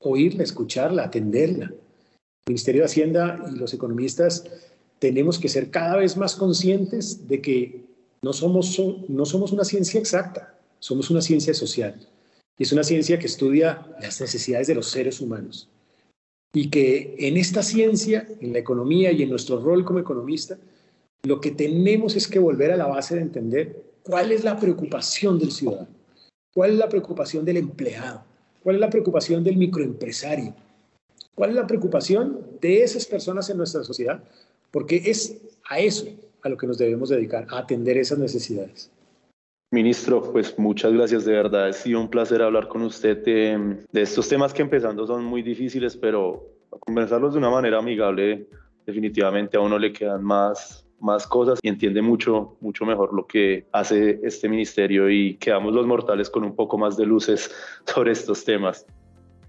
oírla, 0.00 0.42
escucharla, 0.42 1.04
atenderla. 1.04 1.66
El 1.66 2.52
Ministerio 2.52 2.82
de 2.82 2.86
Hacienda 2.86 3.44
y 3.52 3.56
los 3.56 3.74
economistas 3.74 4.44
tenemos 4.98 5.38
que 5.38 5.50
ser 5.50 5.70
cada 5.70 5.96
vez 5.96 6.16
más 6.16 6.34
conscientes 6.34 7.28
de 7.28 7.42
que 7.42 7.87
no 8.22 8.32
somos, 8.32 8.80
no 9.08 9.24
somos 9.24 9.52
una 9.52 9.64
ciencia 9.64 10.00
exacta, 10.00 10.54
somos 10.78 11.10
una 11.10 11.20
ciencia 11.20 11.54
social. 11.54 11.94
Y 12.58 12.64
es 12.64 12.72
una 12.72 12.82
ciencia 12.82 13.18
que 13.18 13.26
estudia 13.26 13.86
las 14.00 14.20
necesidades 14.20 14.66
de 14.66 14.74
los 14.74 14.88
seres 14.88 15.20
humanos. 15.20 15.68
Y 16.52 16.70
que 16.70 17.14
en 17.18 17.36
esta 17.36 17.62
ciencia, 17.62 18.26
en 18.40 18.52
la 18.52 18.58
economía 18.58 19.12
y 19.12 19.22
en 19.22 19.30
nuestro 19.30 19.60
rol 19.60 19.84
como 19.84 20.00
economista, 20.00 20.58
lo 21.22 21.40
que 21.40 21.52
tenemos 21.52 22.16
es 22.16 22.26
que 22.26 22.38
volver 22.38 22.72
a 22.72 22.76
la 22.76 22.86
base 22.86 23.14
de 23.14 23.22
entender 23.22 23.82
cuál 24.02 24.32
es 24.32 24.44
la 24.44 24.58
preocupación 24.58 25.38
del 25.38 25.52
ciudadano, 25.52 25.88
cuál 26.52 26.72
es 26.72 26.78
la 26.78 26.88
preocupación 26.88 27.44
del 27.44 27.58
empleado, 27.58 28.24
cuál 28.62 28.76
es 28.76 28.80
la 28.80 28.90
preocupación 28.90 29.44
del 29.44 29.56
microempresario, 29.56 30.54
cuál 31.34 31.50
es 31.50 31.56
la 31.56 31.66
preocupación 31.66 32.40
de 32.60 32.82
esas 32.82 33.06
personas 33.06 33.48
en 33.50 33.58
nuestra 33.58 33.84
sociedad, 33.84 34.22
porque 34.70 35.02
es 35.04 35.36
a 35.68 35.78
eso 35.80 36.06
a 36.42 36.48
lo 36.48 36.56
que 36.56 36.66
nos 36.66 36.78
debemos 36.78 37.08
dedicar, 37.08 37.46
a 37.50 37.58
atender 37.58 37.96
esas 37.96 38.18
necesidades. 38.18 38.90
Ministro, 39.70 40.32
pues 40.32 40.58
muchas 40.58 40.94
gracias, 40.94 41.26
de 41.26 41.32
verdad. 41.32 41.66
Ha 41.66 41.72
sido 41.74 42.00
un 42.00 42.08
placer 42.08 42.40
hablar 42.40 42.68
con 42.68 42.80
usted 42.82 43.22
de, 43.22 44.00
estos 44.00 44.26
temas 44.26 44.54
que 44.54 44.62
empezando 44.62 45.06
son 45.06 45.24
muy 45.24 45.42
difíciles, 45.42 45.94
pero 45.94 46.46
conversarlos 46.70 47.34
de 47.34 47.38
una 47.38 47.50
manera 47.50 47.78
amigable, 47.78 48.48
definitivamente 48.86 49.58
a 49.58 49.60
uno 49.60 49.78
le 49.78 49.92
quedan 49.92 50.24
más, 50.24 50.86
más 51.00 51.26
cosas 51.26 51.58
y 51.60 51.68
entiende 51.68 52.00
mucho, 52.00 52.56
mucho 52.60 52.86
mejor 52.86 53.12
lo 53.12 53.26
que 53.26 53.66
hace 53.72 54.20
este 54.22 54.48
ministerio 54.48 55.10
y 55.10 55.36
quedamos 55.36 55.74
los 55.74 55.86
mortales 55.86 56.30
con 56.30 56.44
un 56.44 56.56
poco 56.56 56.78
más 56.78 56.96
de 56.96 57.04
luces 57.04 57.54
sobre 57.84 58.12
estos 58.12 58.46
temas. 58.46 58.86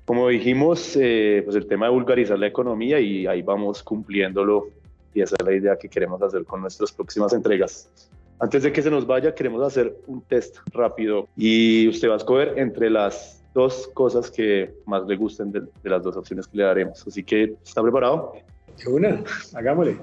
Como 0.04 0.28
dijimos, 0.28 0.98
eh, 1.00 1.44
pues 1.46 1.56
el 1.56 1.66
tema 1.66 1.86
de 1.86 1.94
vulgarizar 1.94 2.38
la 2.38 2.48
economía 2.48 3.00
y 3.00 3.26
ahí 3.26 3.42
vamos 3.42 3.84
cumpliéndolo 3.84 4.68
y 5.14 5.22
esa 5.22 5.36
es 5.40 5.46
la 5.46 5.54
idea 5.54 5.78
que 5.78 5.90
queremos 5.90 6.22
hacer 6.22 6.46
con 6.46 6.62
nuestras 6.62 6.92
próximas 6.92 7.34
entregas. 7.34 7.90
Antes 8.40 8.64
de 8.64 8.72
que 8.72 8.82
se 8.82 8.90
nos 8.90 9.06
vaya, 9.06 9.36
queremos 9.36 9.62
hacer 9.62 9.96
un 10.08 10.22
test 10.22 10.58
rápido 10.72 11.28
y 11.36 11.88
usted 11.90 12.10
va 12.10 12.14
a 12.14 12.18
escoger 12.18 12.58
entre 12.58 12.90
las 12.90 13.44
dos 13.54 13.90
cosas 13.94 14.32
que 14.32 14.74
más 14.86 15.06
le 15.08 15.18
gusten 15.18 15.52
de, 15.52 15.64
las 15.84 16.04
dos 16.04 16.16
opciones 16.16 16.48
que 16.48 16.58
le 16.58 16.64
daremos. 16.64 17.06
Así 17.06 17.24
que, 17.24 17.56
¿está 17.66 17.82
preparado? 17.82 18.34
De 18.78 18.90
una, 18.90 19.24
hagámosle. 19.54 19.98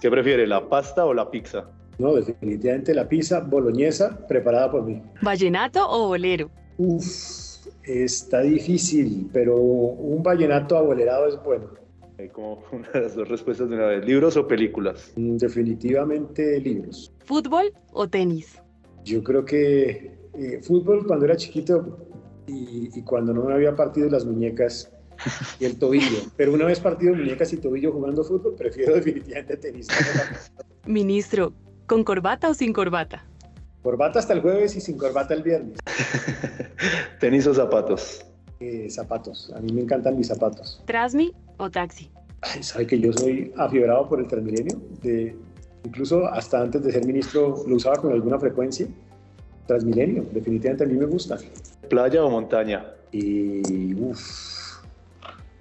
¿Qué 0.00 0.10
prefiere, 0.10 0.46
la 0.46 0.68
pasta 0.68 1.04
o 1.04 1.14
la 1.14 1.30
pizza? 1.30 1.70
No, 1.98 2.14
definitivamente 2.14 2.94
la 2.94 3.08
pizza 3.08 3.40
boloñesa 3.40 4.26
preparada 4.26 4.70
por 4.70 4.82
mí. 4.82 5.02
¿Vallenato 5.22 5.86
o 5.88 6.08
bolero? 6.08 6.50
Uf, 6.78 7.49
Está 7.90 8.42
difícil, 8.42 9.28
pero 9.32 9.56
un 9.56 10.22
vallenato 10.22 10.76
abolerado 10.76 11.26
es 11.26 11.42
bueno. 11.42 11.70
Hay 12.18 12.28
como 12.28 12.62
una 12.72 12.88
de 12.90 13.00
las 13.00 13.16
dos 13.16 13.28
respuestas 13.28 13.68
de 13.68 13.74
una 13.74 13.86
vez. 13.86 14.04
¿Libros 14.04 14.36
o 14.36 14.46
películas? 14.46 15.12
Mm, 15.16 15.36
definitivamente 15.38 16.60
libros. 16.60 17.12
¿Fútbol 17.24 17.72
o 17.92 18.08
tenis? 18.08 18.62
Yo 19.04 19.24
creo 19.24 19.44
que 19.44 20.14
eh, 20.34 20.60
fútbol 20.62 21.04
cuando 21.04 21.24
era 21.24 21.36
chiquito 21.36 21.98
y, 22.46 23.02
cuando 23.02 23.34
no 23.34 23.44
me 23.44 23.54
había 23.54 23.74
partido 23.74 24.08
las 24.08 24.24
muñecas 24.24 24.92
y 25.58 25.64
el 25.64 25.76
tobillo. 25.76 26.18
Pero 26.36 26.52
una 26.52 26.66
vez 26.66 26.78
partido 26.78 27.14
muñecas 27.14 27.52
y 27.52 27.56
tobillo 27.56 27.92
jugando 27.92 28.22
fútbol, 28.22 28.54
prefiero 28.54 28.94
definitivamente 29.02 29.56
tenis. 29.56 29.88
Ministro, 30.86 31.54
¿con 31.86 32.04
corbata 32.04 32.50
o 32.50 32.54
sin 32.54 32.72
corbata? 32.72 33.29
Corbata 33.82 34.18
hasta 34.18 34.34
el 34.34 34.42
jueves 34.42 34.76
y 34.76 34.80
sin 34.80 34.98
corbata 34.98 35.32
el 35.32 35.42
viernes. 35.42 35.78
¿Tenis 37.20 37.46
o 37.46 37.54
zapatos? 37.54 38.24
Eh, 38.60 38.90
zapatos. 38.90 39.50
A 39.56 39.60
mí 39.60 39.72
me 39.72 39.80
encantan 39.80 40.18
mis 40.18 40.28
zapatos. 40.28 40.82
¿Trasmi 40.84 41.32
o 41.56 41.70
taxi? 41.70 42.10
Ay, 42.42 42.62
sabe 42.62 42.86
que 42.86 43.00
yo 43.00 43.10
soy 43.12 43.52
afiebrado 43.56 44.06
por 44.06 44.20
el 44.20 44.26
Transmilenio. 44.26 44.78
De, 45.02 45.34
incluso 45.84 46.26
hasta 46.26 46.60
antes 46.60 46.82
de 46.82 46.92
ser 46.92 47.06
ministro 47.06 47.64
lo 47.66 47.76
usaba 47.76 47.96
con 47.96 48.12
alguna 48.12 48.38
frecuencia. 48.38 48.86
Transmilenio, 49.66 50.26
definitivamente 50.30 50.84
a 50.84 50.86
mí 50.86 50.94
me 50.94 51.06
gusta. 51.06 51.38
¿Playa 51.88 52.22
o 52.22 52.28
montaña? 52.28 52.84
Y 53.12 53.94
uff, 53.94 54.82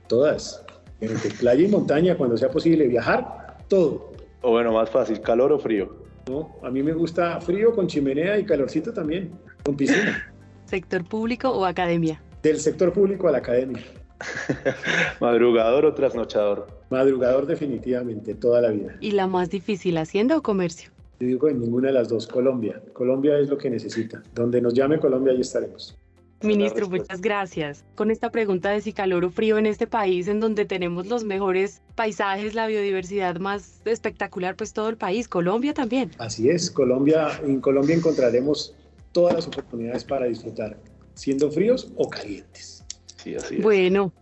todas. 0.07 0.65
Entre 0.99 1.29
playa 1.31 1.63
y 1.63 1.69
montaña, 1.69 2.17
cuando 2.17 2.35
sea 2.35 2.49
posible 2.51 2.85
viajar, 2.87 3.57
todo. 3.69 4.11
O 4.41 4.51
bueno, 4.51 4.73
más 4.73 4.89
fácil, 4.89 5.21
calor 5.21 5.53
o 5.53 5.59
frío. 5.59 6.08
No, 6.27 6.55
a 6.63 6.69
mí 6.69 6.83
me 6.83 6.93
gusta 6.93 7.39
frío 7.41 7.73
con 7.73 7.87
chimenea 7.87 8.37
y 8.37 8.45
calorcito 8.45 8.93
también, 8.93 9.31
con 9.63 9.75
piscina. 9.75 10.33
¿Sector 10.65 11.03
público 11.03 11.49
o 11.49 11.65
academia? 11.65 12.21
Del 12.43 12.59
sector 12.59 12.93
público 12.93 13.27
a 13.27 13.31
la 13.31 13.39
academia. 13.39 13.83
¿Madrugador 15.19 15.85
o 15.85 15.93
trasnochador? 15.93 16.67
Madrugador 16.89 17.45
definitivamente, 17.45 18.35
toda 18.35 18.61
la 18.61 18.69
vida. 18.69 18.95
¿Y 18.99 19.11
la 19.11 19.27
más 19.27 19.49
difícil, 19.49 19.97
hacienda 19.97 20.37
o 20.37 20.41
comercio? 20.41 20.91
Yo 21.19 21.27
digo 21.27 21.49
en 21.49 21.59
ninguna 21.59 21.87
de 21.87 21.93
las 21.93 22.09
dos, 22.09 22.27
Colombia. 22.27 22.81
Colombia 22.93 23.37
es 23.39 23.49
lo 23.49 23.57
que 23.57 23.69
necesita. 23.69 24.21
Donde 24.33 24.61
nos 24.61 24.73
llame 24.73 24.99
Colombia, 24.99 25.33
ahí 25.33 25.41
estaremos. 25.41 25.97
Ministro, 26.41 26.89
muchas 26.89 27.21
gracias. 27.21 27.83
Con 27.95 28.11
esta 28.11 28.31
pregunta 28.31 28.69
de 28.69 28.81
si 28.81 28.93
calor 28.93 29.25
o 29.25 29.29
frío 29.29 29.57
en 29.57 29.65
este 29.65 29.87
país, 29.87 30.27
en 30.27 30.39
donde 30.39 30.65
tenemos 30.65 31.07
los 31.07 31.23
mejores 31.23 31.81
paisajes, 31.95 32.55
la 32.55 32.67
biodiversidad 32.67 33.37
más 33.37 33.81
espectacular, 33.85 34.55
pues 34.55 34.73
todo 34.73 34.89
el 34.89 34.97
país, 34.97 35.27
Colombia 35.27 35.73
también. 35.73 36.11
Así 36.17 36.49
es, 36.49 36.71
Colombia, 36.71 37.39
en 37.43 37.59
Colombia 37.59 37.95
encontraremos 37.95 38.73
todas 39.11 39.33
las 39.33 39.47
oportunidades 39.47 40.03
para 40.03 40.27
disfrutar, 40.27 40.77
siendo 41.13 41.51
fríos 41.51 41.91
o 41.97 42.09
calientes. 42.09 42.85
Sí, 43.17 43.35
así 43.35 43.55
es. 43.55 43.61
Bueno, 43.61 44.13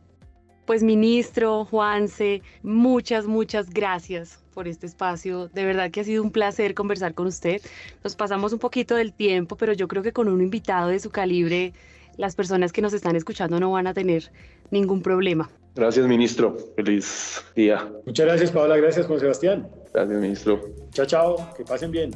pues 0.66 0.82
ministro, 0.84 1.66
Juanse, 1.66 2.42
muchas, 2.64 3.28
muchas 3.28 3.70
gracias 3.70 4.44
por 4.54 4.68
este 4.68 4.88
espacio. 4.88 5.50
De 5.50 5.66
verdad 5.66 5.92
que 5.92 6.02
ha 6.02 6.04
sido 6.04 6.24
un 6.24 6.32
placer 6.32 6.74
conversar 6.74 7.14
con 7.14 7.28
usted. 7.28 7.62
Nos 8.04 8.16
pasamos 8.16 8.54
un 8.54 8.60
poquito 8.60 8.96
del 8.96 9.14
tiempo, 9.14 9.56
pero 9.56 9.74
yo 9.74 9.88
creo 9.88 10.02
que 10.02 10.14
con 10.14 10.28
un 10.28 10.42
invitado 10.42 10.90
de 10.90 11.00
su 11.00 11.12
calibre 11.12 11.74
las 12.18 12.36
personas 12.36 12.74
que 12.74 12.82
nos 12.82 12.94
están 12.94 13.16
escuchando 13.16 13.60
no 13.60 13.72
van 13.72 13.88
a 13.88 13.94
tener 13.94 14.32
ningún 14.72 15.02
problema. 15.02 15.50
Gracias, 15.76 16.08
ministro. 16.08 16.58
Feliz 16.76 17.44
día. 17.56 17.88
Muchas 18.06 18.26
gracias, 18.26 18.52
Paola. 18.52 18.78
Gracias, 18.78 19.06
Juan 19.06 19.20
Sebastián. 19.20 19.68
Gracias, 19.94 20.20
ministro. 20.20 20.62
Chao, 20.92 21.06
chao. 21.06 21.54
Que 21.56 21.64
pasen 21.64 21.92
bien. 21.92 22.12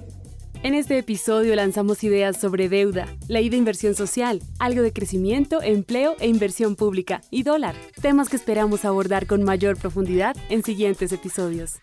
En 0.64 0.76
este 0.76 0.98
episodio 1.00 1.56
lanzamos 1.56 2.04
ideas 2.04 2.40
sobre 2.40 2.70
deuda, 2.70 3.08
ley 3.28 3.50
de 3.50 3.58
inversión 3.58 3.96
social, 3.96 4.44
algo 4.60 4.84
de 4.84 4.94
crecimiento, 4.94 5.62
empleo 5.64 6.16
e 6.20 6.28
inversión 6.28 6.76
pública 6.76 7.22
y 7.32 7.42
dólar, 7.42 7.74
temas 8.00 8.30
que 8.30 8.36
esperamos 8.36 8.86
abordar 8.86 9.26
con 9.26 9.42
mayor 9.42 9.76
profundidad 9.76 10.36
en 10.50 10.64
siguientes 10.64 11.12
episodios. 11.14 11.80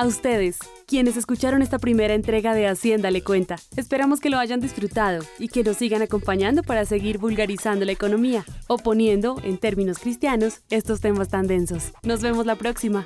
A 0.00 0.06
ustedes, 0.06 0.56
quienes 0.86 1.18
escucharon 1.18 1.60
esta 1.60 1.78
primera 1.78 2.14
entrega 2.14 2.54
de 2.54 2.66
Hacienda 2.66 3.10
le 3.10 3.22
cuenta, 3.22 3.56
esperamos 3.76 4.18
que 4.18 4.30
lo 4.30 4.38
hayan 4.38 4.58
disfrutado 4.58 5.22
y 5.38 5.48
que 5.48 5.62
nos 5.62 5.76
sigan 5.76 6.00
acompañando 6.00 6.62
para 6.62 6.86
seguir 6.86 7.18
vulgarizando 7.18 7.84
la 7.84 7.92
economía 7.92 8.46
o 8.66 8.78
poniendo, 8.78 9.36
en 9.44 9.58
términos 9.58 9.98
cristianos, 9.98 10.62
estos 10.70 11.02
temas 11.02 11.28
tan 11.28 11.46
densos. 11.46 11.92
Nos 12.02 12.22
vemos 12.22 12.46
la 12.46 12.54
próxima. 12.54 13.04